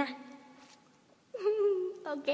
[0.00, 0.10] นะ
[2.04, 2.30] โอเค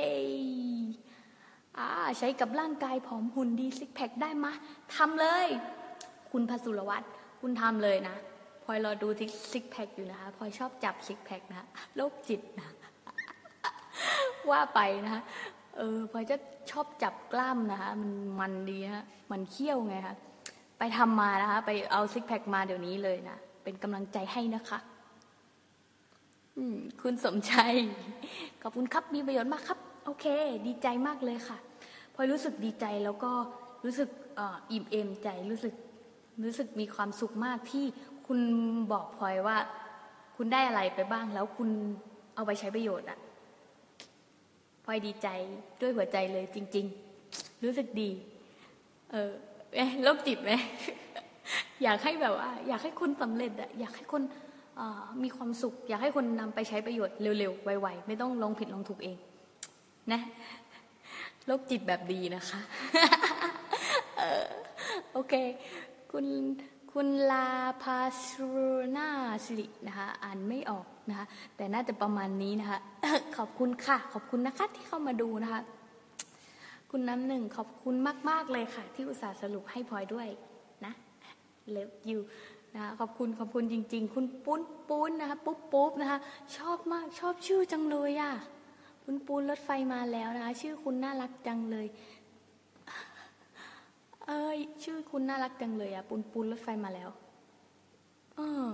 [1.79, 4.53] อ่าใช้กับร่างกายผอมหุ่นดีซิกแพคได้มะ
[4.97, 5.49] ทำเลย
[6.31, 7.07] คุณพสุรวัตร
[7.41, 8.17] คุณทำเลยนะ
[8.65, 9.09] พลอยรอดู
[9.53, 12.69] ซิกแพคอยู่นะคะพลอยชอบจับซิกแพคนะโรคจิตนะ
[14.51, 15.23] ว่าไปนะคะ
[15.77, 16.37] เออพลอยจะ
[16.71, 20.17] ชอบจับกล้ามนะคะมันมันดีฮะมันเขี้ยวไงคะ
[20.79, 24.79] ไปทำมานะคะ ไปเอาซิกแพคมาเดี๋ยวนี้เลยนะเป็นกำลังใจให้นะคะ
[26.57, 27.75] อืมคุณสมชัย
[28.63, 30.27] ขอบคุณครับมีประโยชน์มากครับ โอเค
[30.67, 31.59] ดีใจมากเลยค่ะ
[32.15, 33.33] พลอยรู้สึกดีใจแล้วก็
[33.85, 35.75] รู้สึกออิ่มเอมใจรู้สึก
[36.45, 37.87] รู้สึกมีความสุขมากที่
[38.27, 38.41] คุณ
[38.93, 39.57] บอกพลอยว่า
[40.37, 41.69] คุณได้อะไรไปบ้างแล้วคุณ
[42.35, 43.19] เอาไปใช้ประโยชน์อะ
[44.85, 45.29] พลอยดีใจ
[45.81, 46.87] ด้วยหัวใจเลยจริง
[47.25, 48.11] ๆ รู้สึกดี
[49.11, 49.31] เออ
[49.75, 50.51] เอ๊ะโรคจิตไหม
[51.83, 54.23] อยากให้แบบว่า อยากให้คุณสำเร็จอะอยากให้คน
[55.23, 59.17] มีความสุข อยากให้คนนำไปใช้ประโยชน์เร็วๆไวๆไม่ต้องลองผิดลองถูกเอง
[60.13, 60.21] นะ
[61.47, 62.61] โรคจิตแบบดีนะคะ
[65.13, 65.35] โอเค
[66.13, 66.27] คุณ
[66.99, 67.49] คุณลา
[67.83, 68.49] พาสู
[68.97, 69.09] นา
[69.45, 71.27] สิรินะคะอ่านไม่ออกนะคะ
[71.57, 72.79] แต่น่าจะประมาณนี้นะคะ
[73.37, 75.61] ขอบคุณค่ะ ขอบคุณนะคะที่เข้ามาดูนะคะ
[76.91, 77.95] คุณน้ำหนึ่งขอบคุณ
[78.29, 80.29] มาก ๆ เลยค่ะ ที่อุตส่าห์สรุปให้พลอยด้วย
[80.85, 80.93] นะ
[81.71, 82.19] เลิฟยู
[82.75, 86.19] นะคะขอบคุณขอบคุณจริง ๆ คุณปุ้นปุ้นนะคะปุ๊บปุ๊บนะคะ
[86.57, 88.33] ชอบมากชอบชื่อจังเลยอะ
[89.03, 91.87] ปุ้นปุ้นรถไฟมาแล้วนะคะชื่อคุณน่ารักจังเลย
[94.27, 97.09] เอ้ยชื่อคุณน่ารักจังเลยอะปุนปุนรถไฟมาแล้ว
[98.37, 98.73] เออ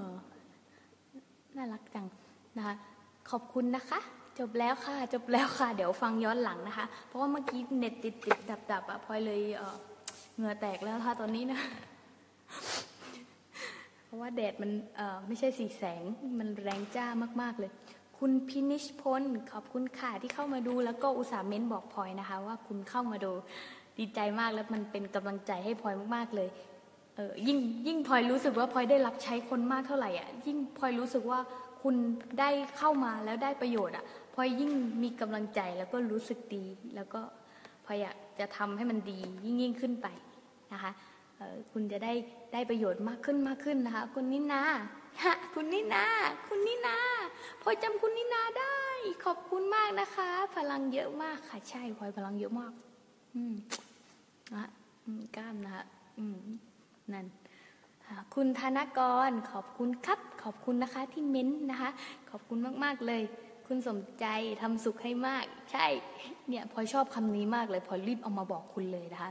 [1.57, 2.07] น่ารักจัง
[2.57, 2.75] นะคะ
[3.31, 4.01] ขอบคุณนะคะ
[4.39, 9.77] จบแล้วค่ะ จบแล้วค่ะ เดี๋ยวฟังย้อนหลังนะคะ เพราะว่าเมื่อกี้เน็ตติดติดดับดับอะพลอยเลยเออ
[10.37, 11.61] เหงื่อแตกแล้วค่ะตอนนี้นะ
[14.05, 16.03] เพราะว่าแดดมันเออไม่ใช่สีแสง
[16.39, 17.07] มันแรงจ้า
[17.43, 17.71] มาก ๆ เลย
[18.19, 23.33] คุณพินิชพลขอบคุณค่ะที่เข้ามาดูแล้วก็อุตส่าห์เม้นบอกพลอยนะคะ ว่าคุณเข้ามาดู
[24.01, 26.49] ดีใจมากแล้วมันเป็นกำลังใจให้พลอยมากๆเลย
[27.17, 31.41] เออยิ่งยิ่งพลอยรู้สึกว่าพลอยได้รับใช้คนมากเท่าไหร่อะยิ่งพลอยรู้สึกว่า
[31.83, 31.95] คุณ
[32.41, 37.21] ได้เข้ามาแล้วได้ประโยชน์อะพลอยยิ่งมีกำลังใจแล้วก็รู้สึกดี แล้วก็
[37.87, 40.07] พลอยอยากจะทำให้มันดียิ่งยิ่งขึ้นไป
[40.73, 40.93] นะคะ
[41.39, 42.13] เออคุณจะได้
[42.53, 44.63] ได้ประโยชน์มากขึ้นมากขึ้นนะคะ คุณนินา
[45.23, 46.05] ฮะคุณนินา
[46.47, 46.97] คุณนินา
[47.63, 48.81] พลอยจำคุณนินาได้
[49.25, 52.73] ขอบคุณมากนะคะ พลังเยอะมากค่ะ ใช่พลอยพลังเยอะมาก
[53.35, 53.55] อืม
[54.55, 54.69] นะ
[55.37, 55.85] กล้ามนะคะ
[56.19, 56.39] อืม
[57.13, 57.27] นั่น
[58.35, 61.91] คุณธนกรขอบคุณครับ ขอบคุณนะคะที่เม้นนะคะ
[62.31, 63.23] ขอบคุณมาก ๆ เลย
[63.67, 64.27] คุณสมใจ
[64.63, 65.87] ทำสุขให้มาก ใช่
[66.49, 69.31] เนี่ยพอชอบคำนี้มากเลย พอรีบเอามาบอกคุณเลยนะคะ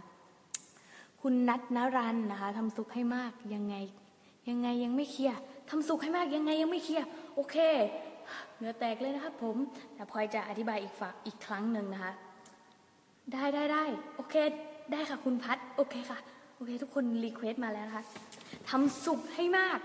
[1.21, 3.75] คุณนัทนรันนะคะทำสุขให้มากยังไง
[4.49, 7.05] ยังไงยังไม่เคลียร์ทำสุขให้มากยังไงยังไม่เคลียร์
[7.35, 7.55] โอเค
[8.57, 9.55] เนื้อแตกเลยนะครับผม
[9.93, 12.13] แต่พลอยจะอธิบายอีกฝากอีกครั้งหนึ่งนะคะ
[13.33, 13.83] ได้ได้ได้
[14.15, 14.35] โอเค
[14.91, 16.19] ได้ค่ะคุณพัดโอเคค่ะ
[16.55, 18.05] โอเค ทุกคน request มาแล้วนะคะ
[18.69, 19.79] ทำสุขให้มาก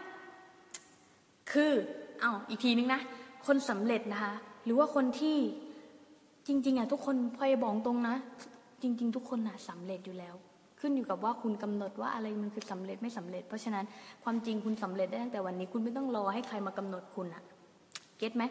[1.53, 1.73] คือ
[2.21, 3.01] เอาอีกทีนึงนะ
[3.47, 5.37] คนสำเร็จนะคะ หรือว่าคนที่
[6.47, 8.15] จริง ๆอะทุกคนพลอยบอกตรงนะ
[8.83, 10.35] จริง ๆ ทุกคนน่ะสำเร็จอยู่แล้ว
[10.81, 13.85] ขึ้นอยู่กับว่าคุณกำหนดว่าอะไรมันคือสำเร็จไม่สำเร็จ เพราะฉะนั้น
[14.25, 17.43] ความจริงคุณสำเร็จได้ตั้งแต่วันนี้ คุณไม่ต้องรอให้ใครมากำหนดคุณอะ
[18.19, 18.45] get ไหม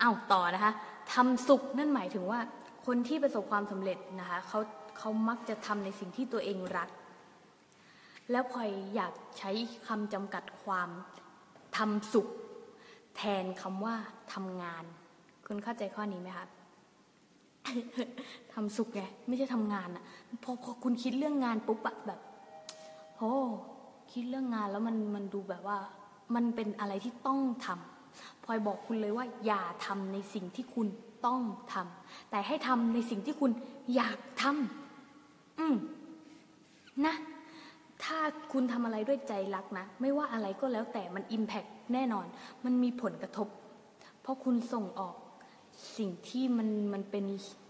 [0.00, 0.72] เอาต่อนะคะ
[1.14, 2.40] ทำสุขนั่นหมายถึงว่า
[2.86, 4.58] คนที่ประสบความสำเร็จนะคะเขา
[4.98, 6.90] เขามักจะทำในสิ่งที่ตัวเองรัก
[8.30, 9.50] แล้วพลอยอยากใช้
[9.88, 10.88] คำจำกัดความ
[11.76, 12.28] ทำสุข
[13.16, 13.94] แทนคำว่า
[14.32, 14.84] ทำงาน
[15.46, 16.46] คุณเข้าใจข้อนี้ไหมคะ
[18.52, 20.04] ทำสุขไงไม่ใช่ทำงานอะ
[20.42, 22.20] พอพอคุณคิดเรื่องงานปุ๊บอะแบบ
[23.18, 23.32] โอ้
[24.12, 25.78] คิดเรื่องงานแล้วมันมันดูแบบว่า
[26.34, 30.86] มันเป็นอะไรที่ต้องทำพลอยบอกคุณเลยว่า อย่าทำในสิ่งที่คุณ
[31.26, 31.40] ต้อง
[31.72, 33.50] ทำแต่ให้ทำในสิ่งที่คุณ
[33.94, 34.81] อยากทำ
[35.58, 35.76] อืม
[37.06, 37.14] นะ
[38.04, 38.18] ถ้า
[38.52, 42.26] คุณทำอะไรด้วยใจรักนะ ไม่ว่าอะไรก็แล้วแต่มันอิมแพกแน่นอน
[42.64, 43.48] มันมีผลกระทบ
[44.22, 45.14] เพราะคุณส่งออก
[45.98, 47.24] สิ่งที่มันมันเป็น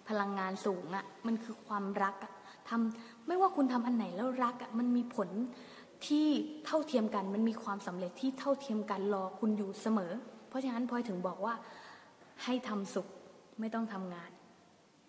[0.08, 2.32] พลังงานสูงอะ่ะ มันคือความรักอะ่ะ
[2.68, 5.28] ทำไม่ว่าคุณทำอันไหนแล้วรักอะ่ะ มันมีผล
[6.06, 6.26] ที่
[6.66, 10.12] เท่าเทียมกัน มันมีความสำเร็จที่เท่าเทียมกันรอคุณอยู่เสมอ
[10.48, 11.54] เพราะฉะนั้นพลอยถึงบอกว่า
[12.44, 13.06] ให้ทำสุข
[13.60, 14.30] ไม่ต้องทำงาน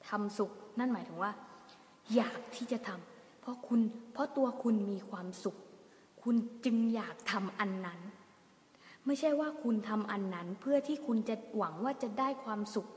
[0.09, 1.31] ทำสุขนั่นหมายถึงว่า
[2.15, 3.79] อยากที่จะทำเพราะคุณ
[4.13, 5.57] เพราะตัวคุณมีความสุข
[6.23, 6.35] คุณ
[6.65, 7.99] จึงอยากทำอันนั้น
[9.05, 12.87] ไม่ใช่ว่าคุณทำอันนั้นเพื่อที่คุณจะหวังว่าจะได้ความสุข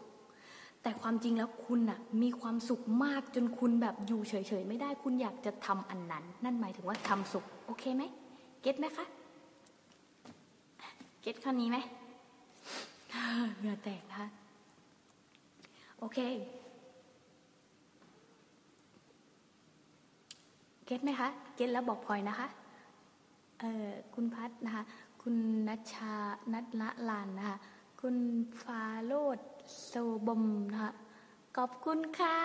[0.82, 8.02] แต่ความจริงแล้วคุณน่ะมีความสุขมากจนคุณแบบอยู่เฉยๆไม่ได้คุณอยากจะทำอันนั้น นั่นหมายถึงว่าทำสุขโอเคไหม
[8.62, 9.06] get ไหมคะ
[11.20, 11.78] get ข้อนี้ไหม
[13.58, 14.22] เหงื่อแตกนะ
[15.98, 16.18] โอเค
[20.86, 22.48] get ไหมคะ get แล้วบอกพลอยนะคะ
[23.60, 24.84] เอ่อคุณพัฒนะคะ
[25.22, 25.34] คุณ
[25.68, 26.14] นัชชา
[26.52, 27.56] นัทละลานนะคะ
[28.00, 28.16] คุณ
[28.62, 29.38] ฟาโรด
[29.86, 29.92] โซ
[30.26, 30.92] บมนะคะ
[31.56, 32.38] ขอบคุณค่ะ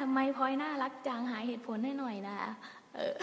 [0.00, 2.36] ทำไมพลอยน่ารักจังหาเหตุผลให้หน่อยนะ
[2.94, 3.14] เออ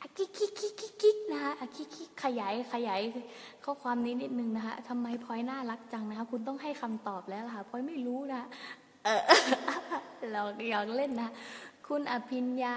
[0.00, 3.00] อะกิ๊กกิ๊กกิ๊กกิ๊กกิ๊กนะคะอะกิ๊กกิ๊กขยายขยาย
[3.64, 8.42] ข้อความนี้นิดนึงนะคะทำไมพลอยน่ารักจังนะคะ คุณต้องให้คำตอบแล้วล่ะค่ะพลอยไม่รู้นะ
[9.04, 9.20] เออ
[10.32, 11.30] เราอยากเล่นนะ
[11.86, 12.76] คุณอภิญญา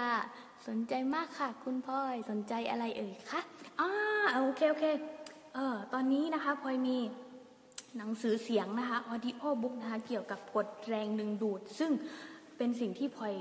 [0.68, 3.40] สนใจมากค่ะ คุณพลอยสนใจอะไรเอ่ยคะ
[3.80, 3.90] อ่า
[4.34, 4.84] โอเค โอเค
[5.54, 6.96] เออตอนนี้นะคะพลอยมี
[7.96, 11.90] หนังสือเสียงนะคะ audio book นะคะเกี่ยวกับกฎแรงดึงดูด ซึ่ง
[12.56, 13.34] เป็นสิ่งที่พลอย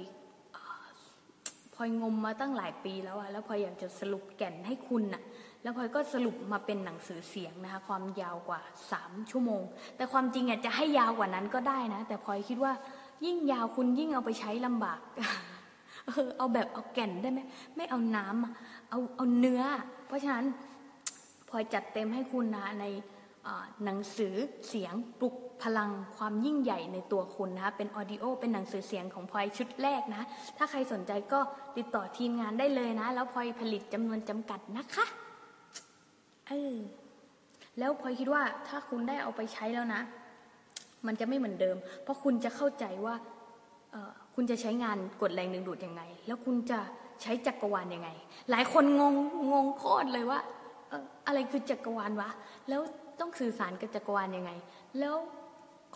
[1.75, 5.23] พลอยงมมาตั้งหลายปีแล้วอะแล้วพลอยอยากจะสรุปแก่นให้คุณน่ะ
[5.63, 8.61] แล้วพลอยก็สรุปมาเป็นหนังสือเสียงนะคะ ความยาวกว่า
[8.95, 9.61] 3 ชั่วโมง
[9.95, 12.73] แต่ความจริงอะจะให้ยาวกว่านั้นก็ได้นะ แต่พลอยคิดว่า
[13.25, 14.99] ยิ่งยาวคุณยิ่งเอาไปใช้ลำบาก
[16.05, 17.39] เออเอาแบบเอาแก่นได้ไหม
[17.75, 19.63] ไม่เอาน้ำเอาเอาเนื้อ
[20.07, 20.45] เพราะฉะนั้น
[21.49, 22.85] พลอยจัดเต็มให้คุณนะใน
[23.83, 24.33] หนังสือ
[24.67, 30.23] เสียงปลุกพลังความยิ่งใหญ่ในตัวคุณนะคะเป็นออดิโอเป็นหนังสือเสียงของพลอยชุดแรกนะ
[30.57, 31.39] ถ้าใครสนใจก็
[31.77, 35.05] ติดต่อทีมงานได้เลยนะ แล้วพลอยผลิตจำนวนจำกัดนะคะ
[36.47, 36.75] เออ
[37.79, 40.01] แล้วพลอยคิดว่าถ้าคุณได้เอาไปใช้แล้วนะ
[41.05, 43.15] มันจะไม่เหมือนเดิม เพราะคุณจะเข้าใจว่า
[43.91, 46.79] เอ่อ คุณจะใช้งานกดแรงดึงดูดยังไง แล้วคุณจะ
[47.21, 48.09] ใช้จักรวาลยังไง
[48.51, 49.15] หลายคนงง
[49.51, 50.39] งงโคตรเลยว่า
[50.89, 52.29] เอ่ออะไรคือจักรวาลวะ
[52.69, 52.81] แล้ว
[53.19, 54.51] ต้องสื่อสารกับจักรวาลยังไง
[54.99, 55.15] แล้ว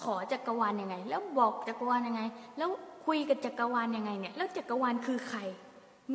[0.01, 2.21] ขอจักรวาลยังไง แล้วบอกจักรวาลยังไง
[2.57, 2.69] แล้ว
[3.05, 5.39] คุยกับจักรวาลยังไงเนี่ย แล้วจักรวาลคือใคร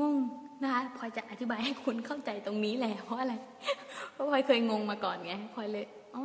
[0.00, 0.16] งง
[0.62, 3.34] นะคะพลอยจะอธิบายให้คุณเข้าใจตรงนี้แหละเพราะอะไร
[4.12, 6.24] เพราะพลอยเคยงงมาก่อนไงพลอยเลยอ๋อ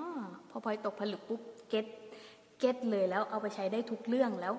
[0.49, 1.85] พอพลอยตกผลึกปุ๊บget
[2.59, 4.53] get เลยแล้วเอาไปใช้ได้ทุกเรื่องแล้ว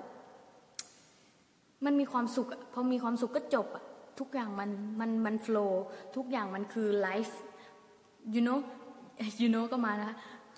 [1.84, 3.84] มันมีความสุขพอมีความสุขก็จบอะ
[4.18, 5.84] ทุกอย่างมันมันมัน flow
[6.16, 7.38] ทุกอย่างมันคือ life
[8.34, 8.58] you know
[9.40, 10.12] you know ก็มานะ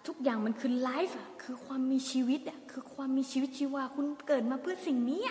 [0.07, 5.23] ทุกอย่างมันคือ life อะคือความมีชีวิตอะคือความมีชีวิตชีวาคุณเกิดมาเพื่อสิ่งนี้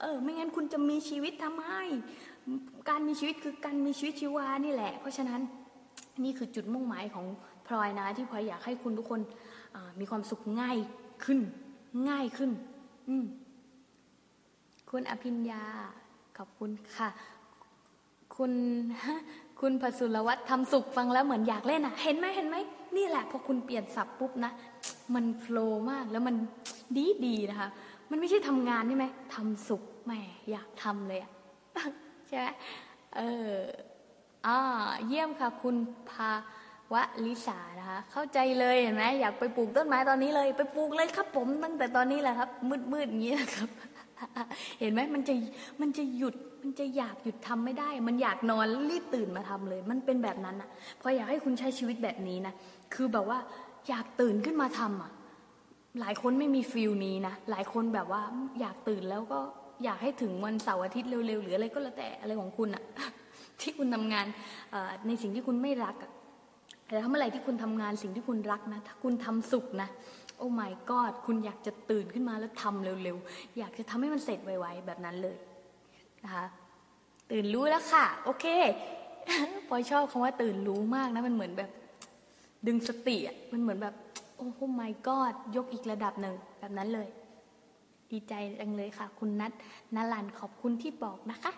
[0.00, 1.64] เออไม่งั้นคุณจะมีชีวิตทำไม
[2.88, 5.40] การมีชีวิตคือการมีชีวิตชีวานี่แหละ เพราะฉะนั้น
[6.24, 7.26] นี่คือจุดมุ่งหมายของ
[7.66, 9.20] พลอยนะ ที่พลอยอยากให้คุณทุกคน
[10.00, 10.76] มีความสุขง่าย
[11.24, 11.40] ขึ้น
[12.08, 12.50] ง่ายขึ้น
[13.08, 13.24] อืม
[14.90, 15.64] คุณอภิญญา
[16.38, 17.08] ขอบคุณค่ะ
[18.36, 18.52] คุณ
[19.60, 22.56] คุณผสุรวัตรทำสุขฟังแล้วเหมือนอยากเล่นอะ เห็นไหมเห็นไหม
[22.96, 24.52] นี่แหละพอคุณเปลี่ยนศัพท์ปุ๊บนะ
[25.14, 26.36] มันโฟล์มากแล้วมัน
[26.96, 27.68] ดีดีนะคะ
[28.10, 30.12] มันไม่ใช่ทำงานใช่ไหมทำสุขแหม
[30.50, 31.30] อยากทำเลยอะ
[32.28, 32.46] ใช่ไหม
[33.16, 33.54] เออ
[34.46, 34.58] อ่า
[35.06, 35.76] เยี่ยมค่ะ คุณ
[36.10, 36.30] ภา
[36.92, 42.50] วะลิสานะคะ เข้าใจเลยเห็นไหมอยากไปปลูกต้นไม้ตอนนี้เลย ไปปลูกเลยครับผมตั้งแต่ตอนนี้แหละครับ
[42.92, 43.70] มืดๆอย่างนี้นะครับ
[44.80, 45.34] เห็นไหมมันจะ
[45.80, 50.68] มันจะหยุดมันจะอยากหยุดทำไม่ได้ มันอยากนอนรีบตื่นมาทำเลย มันเป็นแบบนั้นอะ
[51.00, 52.54] พออยากให้คุณใช้ชีวิตแบบนี้นะ
[52.94, 53.38] คือแบบว่า
[53.88, 55.10] อยากตื่นขึ้นมาทำอะ
[56.00, 58.22] หลายคนไม่มีฟิลนี้นะหลายคนแบบว่า
[58.60, 59.40] อยากตื่นแล้วก็
[59.84, 62.84] อยากให้ถึงวันเสาร์อาทิตย์เร็วๆหรืออะไรก็แล้วแต่อะไรของคุณอะ
[63.60, 64.26] ที่คุณทำงาน
[65.06, 66.12] ในสิ่งที่คุณไม่รักอะ
[66.86, 69.88] แต่ถ้าเมื่อไหร่ที่คุณทำงานสิ่งที่คุณรักนะ ถ้าคุณทำสุขนะ
[70.40, 75.36] โอ้ my god คุณอยากจะตื่นขึ้นมาแล้วทำเร็วๆ อยากจะทำให้มันเสร็จไวๆ แบบนั้นเลย
[76.24, 76.46] นะคะ
[77.30, 78.46] ตื่นรู้แล้วค่ะ โอเค
[79.68, 81.70] ปอยชอบคำว่าตื่นรู้มากนะ มันเหมือนแบบ
[82.66, 83.94] ดึงสติอะมันเหมือนแบบ
[84.36, 87.08] โอ้ my god ยกอีกระดับหนึ่งแบบนั้นเลย
[88.10, 89.52] ดีใจจังเลยค่ะ คุณนัท
[89.94, 91.52] นลันขอบคุณที่บอกนะคะ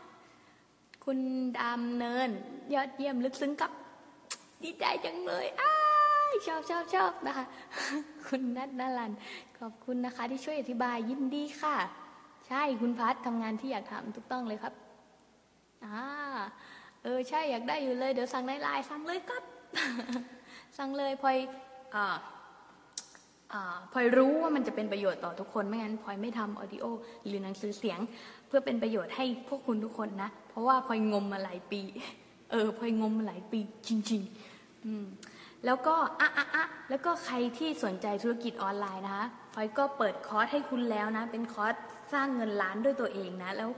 [1.05, 1.19] คุณ
[1.61, 2.29] ดำเนิน
[2.75, 3.73] ยอดเยี่ยมลึกซึ้งกับ
[4.63, 5.72] ดีใจจังเลยอ้าย
[6.49, 7.45] ชอบชอบชอบนะคะ
[8.27, 9.13] คุณนัทนลัน
[9.59, 11.77] ขอบคุณนะคะ ที่ช่วยอธิบายยินดีค่ะ
[12.49, 14.75] ใช่คุณพัททำงานที่อยากทำถูกต้องเลยครับ
[15.85, 16.01] อ่า
[17.03, 19.43] เออใช่อยากได้อยู่เลย เดี๋ยวสั่งในไลน์สั่งเลยครับ
[20.79, 21.37] สั่งเลยพลอย
[21.95, 22.07] อ่า
[23.53, 26.85] อ่าพลอยรู้ว่ามันจะเป็นประโยชน์ต่อทุกคนไม่งั้นพลอยไม่ทำ audio
[27.27, 27.99] หรือหนังสือเสียง
[28.47, 31.83] เพื่อเป็นประโยชน์ให้พวกคุณทุกคนนะ เพราะว่าพลอยงมมาหลายปี
[32.51, 35.07] เออพลอยงมมาหลายปีจริง ๆ อืม
[35.67, 41.75] แล้วก็อะอะอะแล้วก็ใครที่สนใจธุรกิจออนไลน์นะคะพลอยก็เปิดคอร์สให้คุณแล้วนะ เป็นคอร์ส
[42.13, 43.71] สร้างเงินล้านด้วยตัวเองนะ แล้ว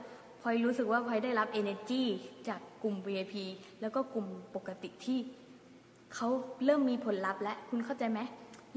[0.43, 2.03] พลอยรู้สึกว่าพลอยได้รับ energy
[2.49, 3.35] จากกลุ่ม VIP
[3.81, 5.19] แล้วก็กลุ่มปกติที่
[6.15, 6.29] เขา
[6.65, 8.21] เริ่มมีผลลัพธ์แล้วคุณเข้าใจไหม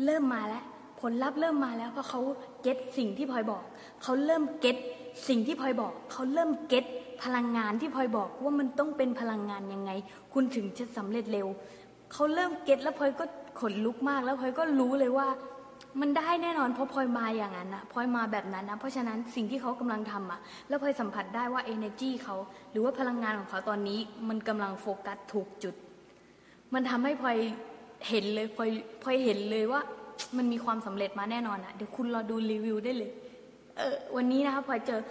[0.06, 0.64] เริ่มมาแล้ว
[1.02, 2.22] ผลลัพธ์เริ่มมาแล้วเพราะเขา
[2.62, 3.64] เก็ตสิ่งที่พลอยบอก
[4.04, 4.78] เขาเริ่มเก็ต
[5.28, 6.86] สิ่งที่พลอยบอกเขาเริ่มเก็ต
[7.24, 9.92] พลังงานที่พลอยบอกว่ามันต้องเป็นพลังงานยังไง
[10.34, 11.48] คุณถึงจะสำเร็จเร็ว
[12.14, 13.26] เขาเริ่มเก็ตแล้วพลอยก็
[13.60, 15.28] ขนลุกมากแล้วพลอยก็รู้เลยว่า
[16.02, 20.40] มันได้แน่นอนเพราะพลอยมาอย่างนั้นนะพลอยมาแบบนั้นนะเพราะฉะนั้นสิ่งที่เขากำลังทำอะ
[20.70, 22.36] แล้วพลอยสัมผัสได้ว่า energy เขา
[22.72, 25.76] หรือว่าพลังงานของเขาตอนนี้มันกำลังโฟกัสถูกจุด
[26.74, 27.38] มันทำให้พลอย
[28.10, 28.70] เห็นเลยพลอย
[29.04, 29.82] พลอยเห็นเลยว่า
[30.38, 33.12] มันมีความสำเร็จมาแน่นอนอะเดี๋ยวคุณรอดูรีวิวได้เลย
[33.78, 35.02] เออวันนี้นะคะพลอยเจอ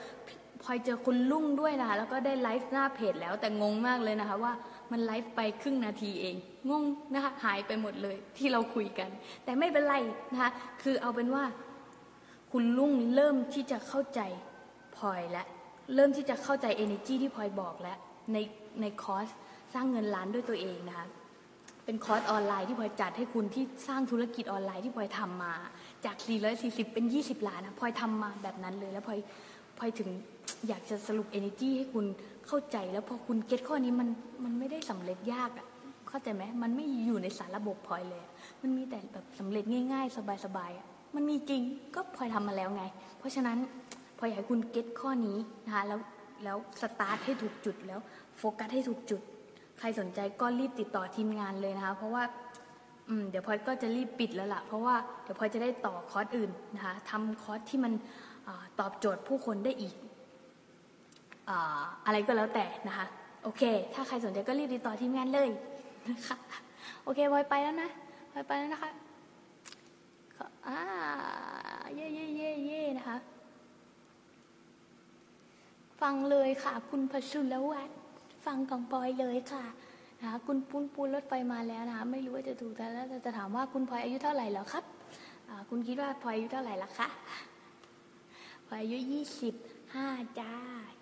[0.63, 4.53] พลอยเจอคุณลุ่งด้วยนะคะแล้วก็ได้ไลฟ์หน้าเพจแล้วแต่งงมากเลยนะคะว่า
[4.93, 6.37] มันไลฟ์ไปครึ่งนาทีเอง
[6.71, 9.11] งงนะคะหายไปหมดเลยที่เราคุยกัน
[9.45, 9.97] แต่ไม่เป็นไร
[10.33, 10.51] นะคะ
[10.83, 11.45] คือเอาเป็นว่า
[12.53, 14.21] คุณลุงเริ่มที่จะเข้าใจ
[14.97, 15.45] พลอยและ
[15.95, 17.99] เริ่มที่จะเข้าใจ energy ที่พลอยบอกแล้ว
[18.33, 18.39] ใน
[18.81, 19.29] ในคอร์ส
[19.75, 21.07] สร้างเงินล้านด้วยตัวเองนะคะ
[21.85, 25.55] เป็นคอร์สออนไลน์ที่พลอยจัดให้คุณที่สร้างธุรกิจออนไลน์ที่พลอยทำมา
[26.05, 26.17] จาก
[26.57, 29.19] 440 เป็น 20 ล้านนะพลอยทำมาแบบนั้นเลยแล้วพลอย
[29.79, 30.09] พลอยถึง
[30.69, 32.07] อยากจะสรุป energy ให้คุณ
[32.47, 34.09] เข้าใจแล้วพอคุณ get ข้อนี้มัน
[34.45, 35.67] มันไม่ได้สำเร็จยากอะ่ะ
[36.09, 38.23] เข้าใจไหมมันไม่อยู่ในสารระบบพลอยเลย
[38.63, 41.63] มันมีแต่แบบสำเร็จง่ายๆ สบายๆอะมันมีจริง
[41.95, 42.85] ก็พลอยทำมาแล้วไง
[43.19, 43.59] เพราะฉะนั้น
[44.19, 45.99] พลอยอยากให้คุณ get ข้อนี้นะคะแล้ว
[46.45, 48.01] แล้วสตาร์ทให้ถูกจุดแล้ว
[48.37, 49.21] โฟกัสให้ถูกจุด
[49.79, 52.25] ใครสนใจก็รีบติดต่อทีมงานเลยนะคะ เพราะว่า
[53.09, 57.93] อืมเดี๋ยวพลอยก็จะรีบปิดแล้วล่ะ เพราะว่าเดี๋ยวพลอยจะได้ต่อคอร์สอื่นนะคะทำคอร์สที่มัน
[58.47, 58.49] อ
[58.81, 59.95] ตอบโจทย์ผู้คนได้อีก
[62.07, 63.07] อะไรก็แล้วแต่นะคะ
[63.43, 63.63] โอเค
[63.95, 65.49] ถ้าใครสนใจก็รีบติดต่อทีมงานเลย
[66.09, 66.37] นะคะ
[67.03, 67.91] โอเคพอยไปแล้วนะ
[68.33, 68.91] พอยไปแล้วนะคะ
[70.67, 70.79] อ่า
[71.95, 73.17] เย่เย่เย่เย่นะคะ
[76.01, 77.99] ฟังเลยค่ะ คุณพชุลวัฒน์
[78.47, 79.65] ฟังของปอยเลยค่ะ
[80.21, 84.85] นะคะคุณปุ้นปูนรถไฟมาแล้วนะคะไม่รู้ว่าจะถูกแต่แล้วจะถามว่าคุณพลอยอายุเท่าไหร่แล้วครับ
[85.71, 87.09] คุณคิดว่าพลอยอายุเท่าไหร่ละคะ
[88.67, 89.55] พลอยอายุยี่สิบ
[89.95, 90.07] ห้า
[90.41, 90.53] จ้า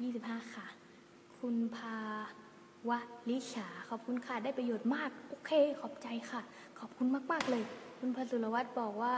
[0.03, 0.66] ยี่สิบห้าค่ะ
[1.38, 1.97] คุณพา
[2.88, 6.40] วะลิชา ขอบคุณค่ะ ได้ประโยชน์มาก โอเค ขอบใจค่ะ
[6.79, 7.62] ขอบคุณมาก ๆ เลย
[7.99, 9.14] คุณพสุรวัตรบอกว่า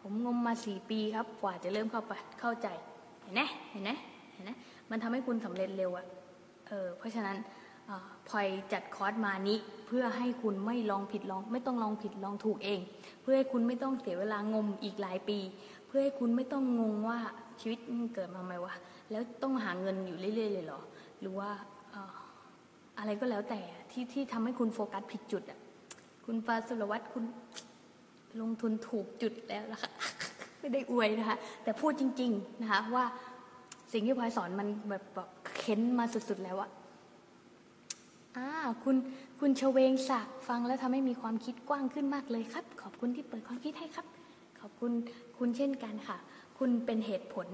[0.00, 2.68] ผมงมมาสี่ปีครับ กว่าจะเริ่มเข้าไปเข้าใจ
[3.22, 3.90] เห็นไหมเห็นไหม
[4.32, 4.50] เห็นไหม
[4.90, 6.06] มันทำให้คุณสำเร็จเร็วอะ
[6.68, 7.36] เออ เพราะฉะนั้น
[8.28, 12.80] พลอยจัดคอร์สมานี้ เพื่อให้คุณไม่ลองผิดลอง ไม่ต้องลองผิดลองถูกเอง
[13.22, 15.38] เพื่อให้คุณไม่ต้องเสียเวลางมอีกหลายปี
[15.86, 17.18] เพื่อให้คุณไม่ต้องงงว่า
[17.60, 18.74] ชีวิตมันเกิดมาไมวะ
[19.10, 20.80] แล้วต้องหาเงินอยู่เรื่อย ๆ เลยเหรอ
[21.20, 21.50] หรือว่า
[22.98, 25.60] อะไรก็แล้วแต่ที่ที่ทำให้คุณโฟกัสผิดจุดอะ
[26.26, 27.24] คุณปาสุรวัตรคุณ
[28.40, 29.90] ลงทุนถูกจุดแล้วนะคะ
[30.60, 33.04] ไม่ได้อวยนะคะ แต่พูดจริง ๆ นะคะ ว่า
[33.92, 36.70] สิ่งที่พลอยสอนมันแบบแบบเค้นมาสุด ๆ แล้วอะ
[38.36, 38.48] อ่า
[38.84, 38.96] คุณ
[39.40, 44.06] คุณเฉวงศักฟังแล้วทำให้มีความคิดกว้างขึ้นมากเลยครับ ขอบคุณที่เปิดความคิดให้ครับ
[44.60, 44.92] ขอบคุณ
[45.38, 46.16] คุณเช่นกันค่ะ
[46.58, 47.46] คุณเป็นเหตุผล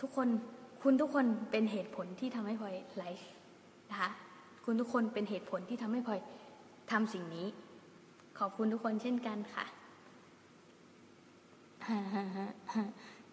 [0.00, 0.28] ทุกคน
[0.82, 3.28] คุณทุกคนเป็นเหตุผลที่ทำให้พลอยไลฟ์
[3.90, 4.10] นะคะ
[4.64, 6.20] คุณทุกคนเป็นเหตุผลที่ทำให้พลอย
[6.90, 7.46] ทำสิ่งนี้
[8.38, 9.64] ขอบคุณทุกคนเช่นกันค่ะ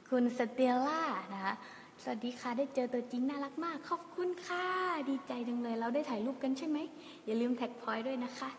[0.09, 1.01] คุณสเตลล่า
[1.33, 1.53] นะคะ
[2.03, 4.65] สวัสดีค่ะได้เจอตัวจริงน่ารักมาก ขอบคุณค่ะ
[5.09, 6.77] ดีใจจังเลย เราได้ถ่ายรูปกันใช่ไหม
[7.25, 8.49] อย่าลืมแท็กพลอยด้วยนะคะ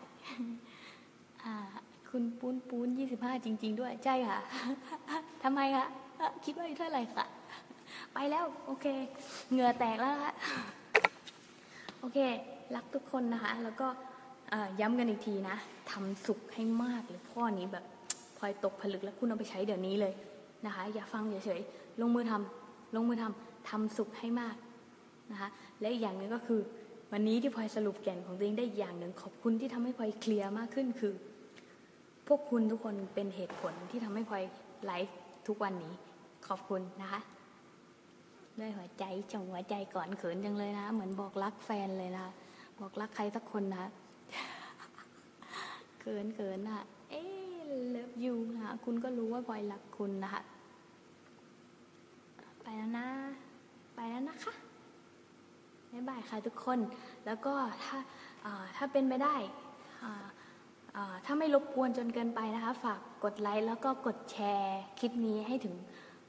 [2.09, 4.39] คุณปูนปูนยี่สิบห้าจริง ๆ ด้วย ใช่ค่ะ
[5.43, 5.85] ทำไมคะ
[6.45, 7.25] คิดว่าเท่าไหร่ค่ะ
[8.13, 8.85] ไปแล้วโอเค
[9.51, 10.33] เหงื่อแตกแล้วละ
[11.99, 12.17] โอเค
[12.75, 13.87] รักทุกคนนะคะ แล้วก็
[14.79, 15.57] ย้ำกันอีกทีนะ
[15.91, 17.85] ทำสุขให้มากเลยข้อนี้แบบ
[18.37, 20.13] พลอยตกผลึกแล้วคุณเอาไปใช้เดี๋ยวนี้เลย
[20.65, 24.55] นะคะ อย่าฟังเฉยๆลงมือทำลงมือทำทำสุขให้มาก
[25.31, 26.61] นะคะ และอีกอย่างหนึ่งก็คือ
[27.11, 31.13] วันนี้ที่พลอยสรุปแก่นของตัวเองได้อย่างหนึ่งขอบคุณที่ทำให้พลอยเคลียร์มากขึ้นคือ
[32.27, 34.43] พวกคุณทุกคนเป็นเหตุผลที่ทำให้พลอย
[34.85, 35.15] ไลฟ์
[35.47, 35.93] ทุกวันนี้
[36.47, 37.19] ขอบคุณนะคะ
[38.59, 42.27] ด้วยหัวใจจงหัวใจก่อนเขินจังเลยนะ เหมือนบอกรักแฟนเลยนะ
[42.79, 43.85] บอกรักใครสักคนนะ
[45.99, 47.21] เขินเขินนะเอ๊
[47.89, 50.41] เลิฟยูนะคุณก็รู้ว่าพลอยรักคุณนะคะ
[52.61, 53.07] ไปแล้วนะ
[53.95, 54.53] ไปแล้วนะคะ
[55.91, 56.79] บ๊ายบายค่ะทุกคน
[57.25, 57.97] แล้วก็ถ้า
[58.77, 59.35] ถ้าเป็นไปได้
[61.25, 65.75] ถ้าไม่รบกวนจนเกินไปนะคะ ฝากกดไลค์แล้วก็กดแชร์คลิปนี้ให้ถึง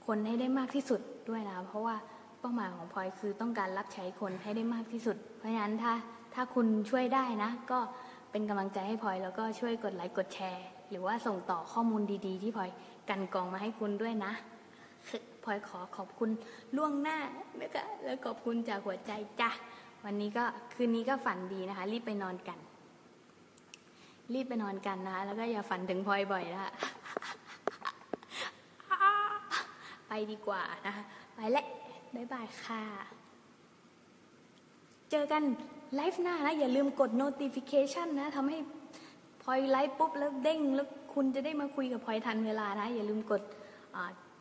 [0.07, 1.97] คนให้ได้มากที่สุดด้วยนะเพราะว่า
[2.41, 5.93] เป้าหมายของพลอยคือต้องการรับใช้คนให้ได้มากที่สุด เพราะฉะนั้นถ้า
[6.35, 7.79] ถ้าคุณช่วยได้นะ ก็
[8.31, 12.71] เป็นกำลังใจให้พลอยแล้วก็ช่วยกดไลค์กดแชร์ หรือว่าส่งต่อข้อมูลดีๆ ที่พลอย
[13.09, 14.33] กันกองมาให้คุณด้วยนะ
[15.45, 16.31] พลอยขอขอบคุณ
[16.77, 17.19] ล่วงหน้า
[17.61, 19.51] นะคะแล้วขอบคุณจากหัวใจจ้ะ
[20.05, 20.45] วันนี้ก็
[20.75, 22.59] คืนนี้ก็ฝันดีนะคะ รีบไปนอนกัน
[24.35, 26.73] รีบไปนอนกันนะแล้วก็อย่าฝันถึงพลอยบ่อยนะ
[30.15, 31.05] ไปดีกว่านะคะ
[31.35, 31.67] ไปแล้ว
[32.15, 32.83] บ๊ายบายค่ะ
[35.11, 35.43] เจอกัน
[35.95, 38.59] ไลฟ์หน้านะ อย่าลืมกด notification นะทำให้
[39.43, 43.43] พลอยไลฟ์ปุ๊บแล้วเด้งแล้วคุณจะได้มาคุยกับพลอยทันเวลานะ อย่าลืมกด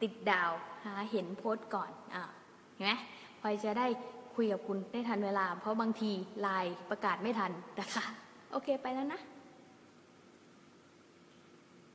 [0.01, 0.51] ติดดาว
[0.85, 2.17] หาเห็นโพสต์ก่อนอ
[2.75, 2.93] เห็นไหม
[3.41, 3.87] พลอยจะได้
[4.35, 6.11] คุยกับคุณได้ทันเวลา เพราะบางที
[6.41, 8.05] ไลน์ประกาศไม่ทันนะคะ
[8.51, 9.21] โอเคไปแล้วนะ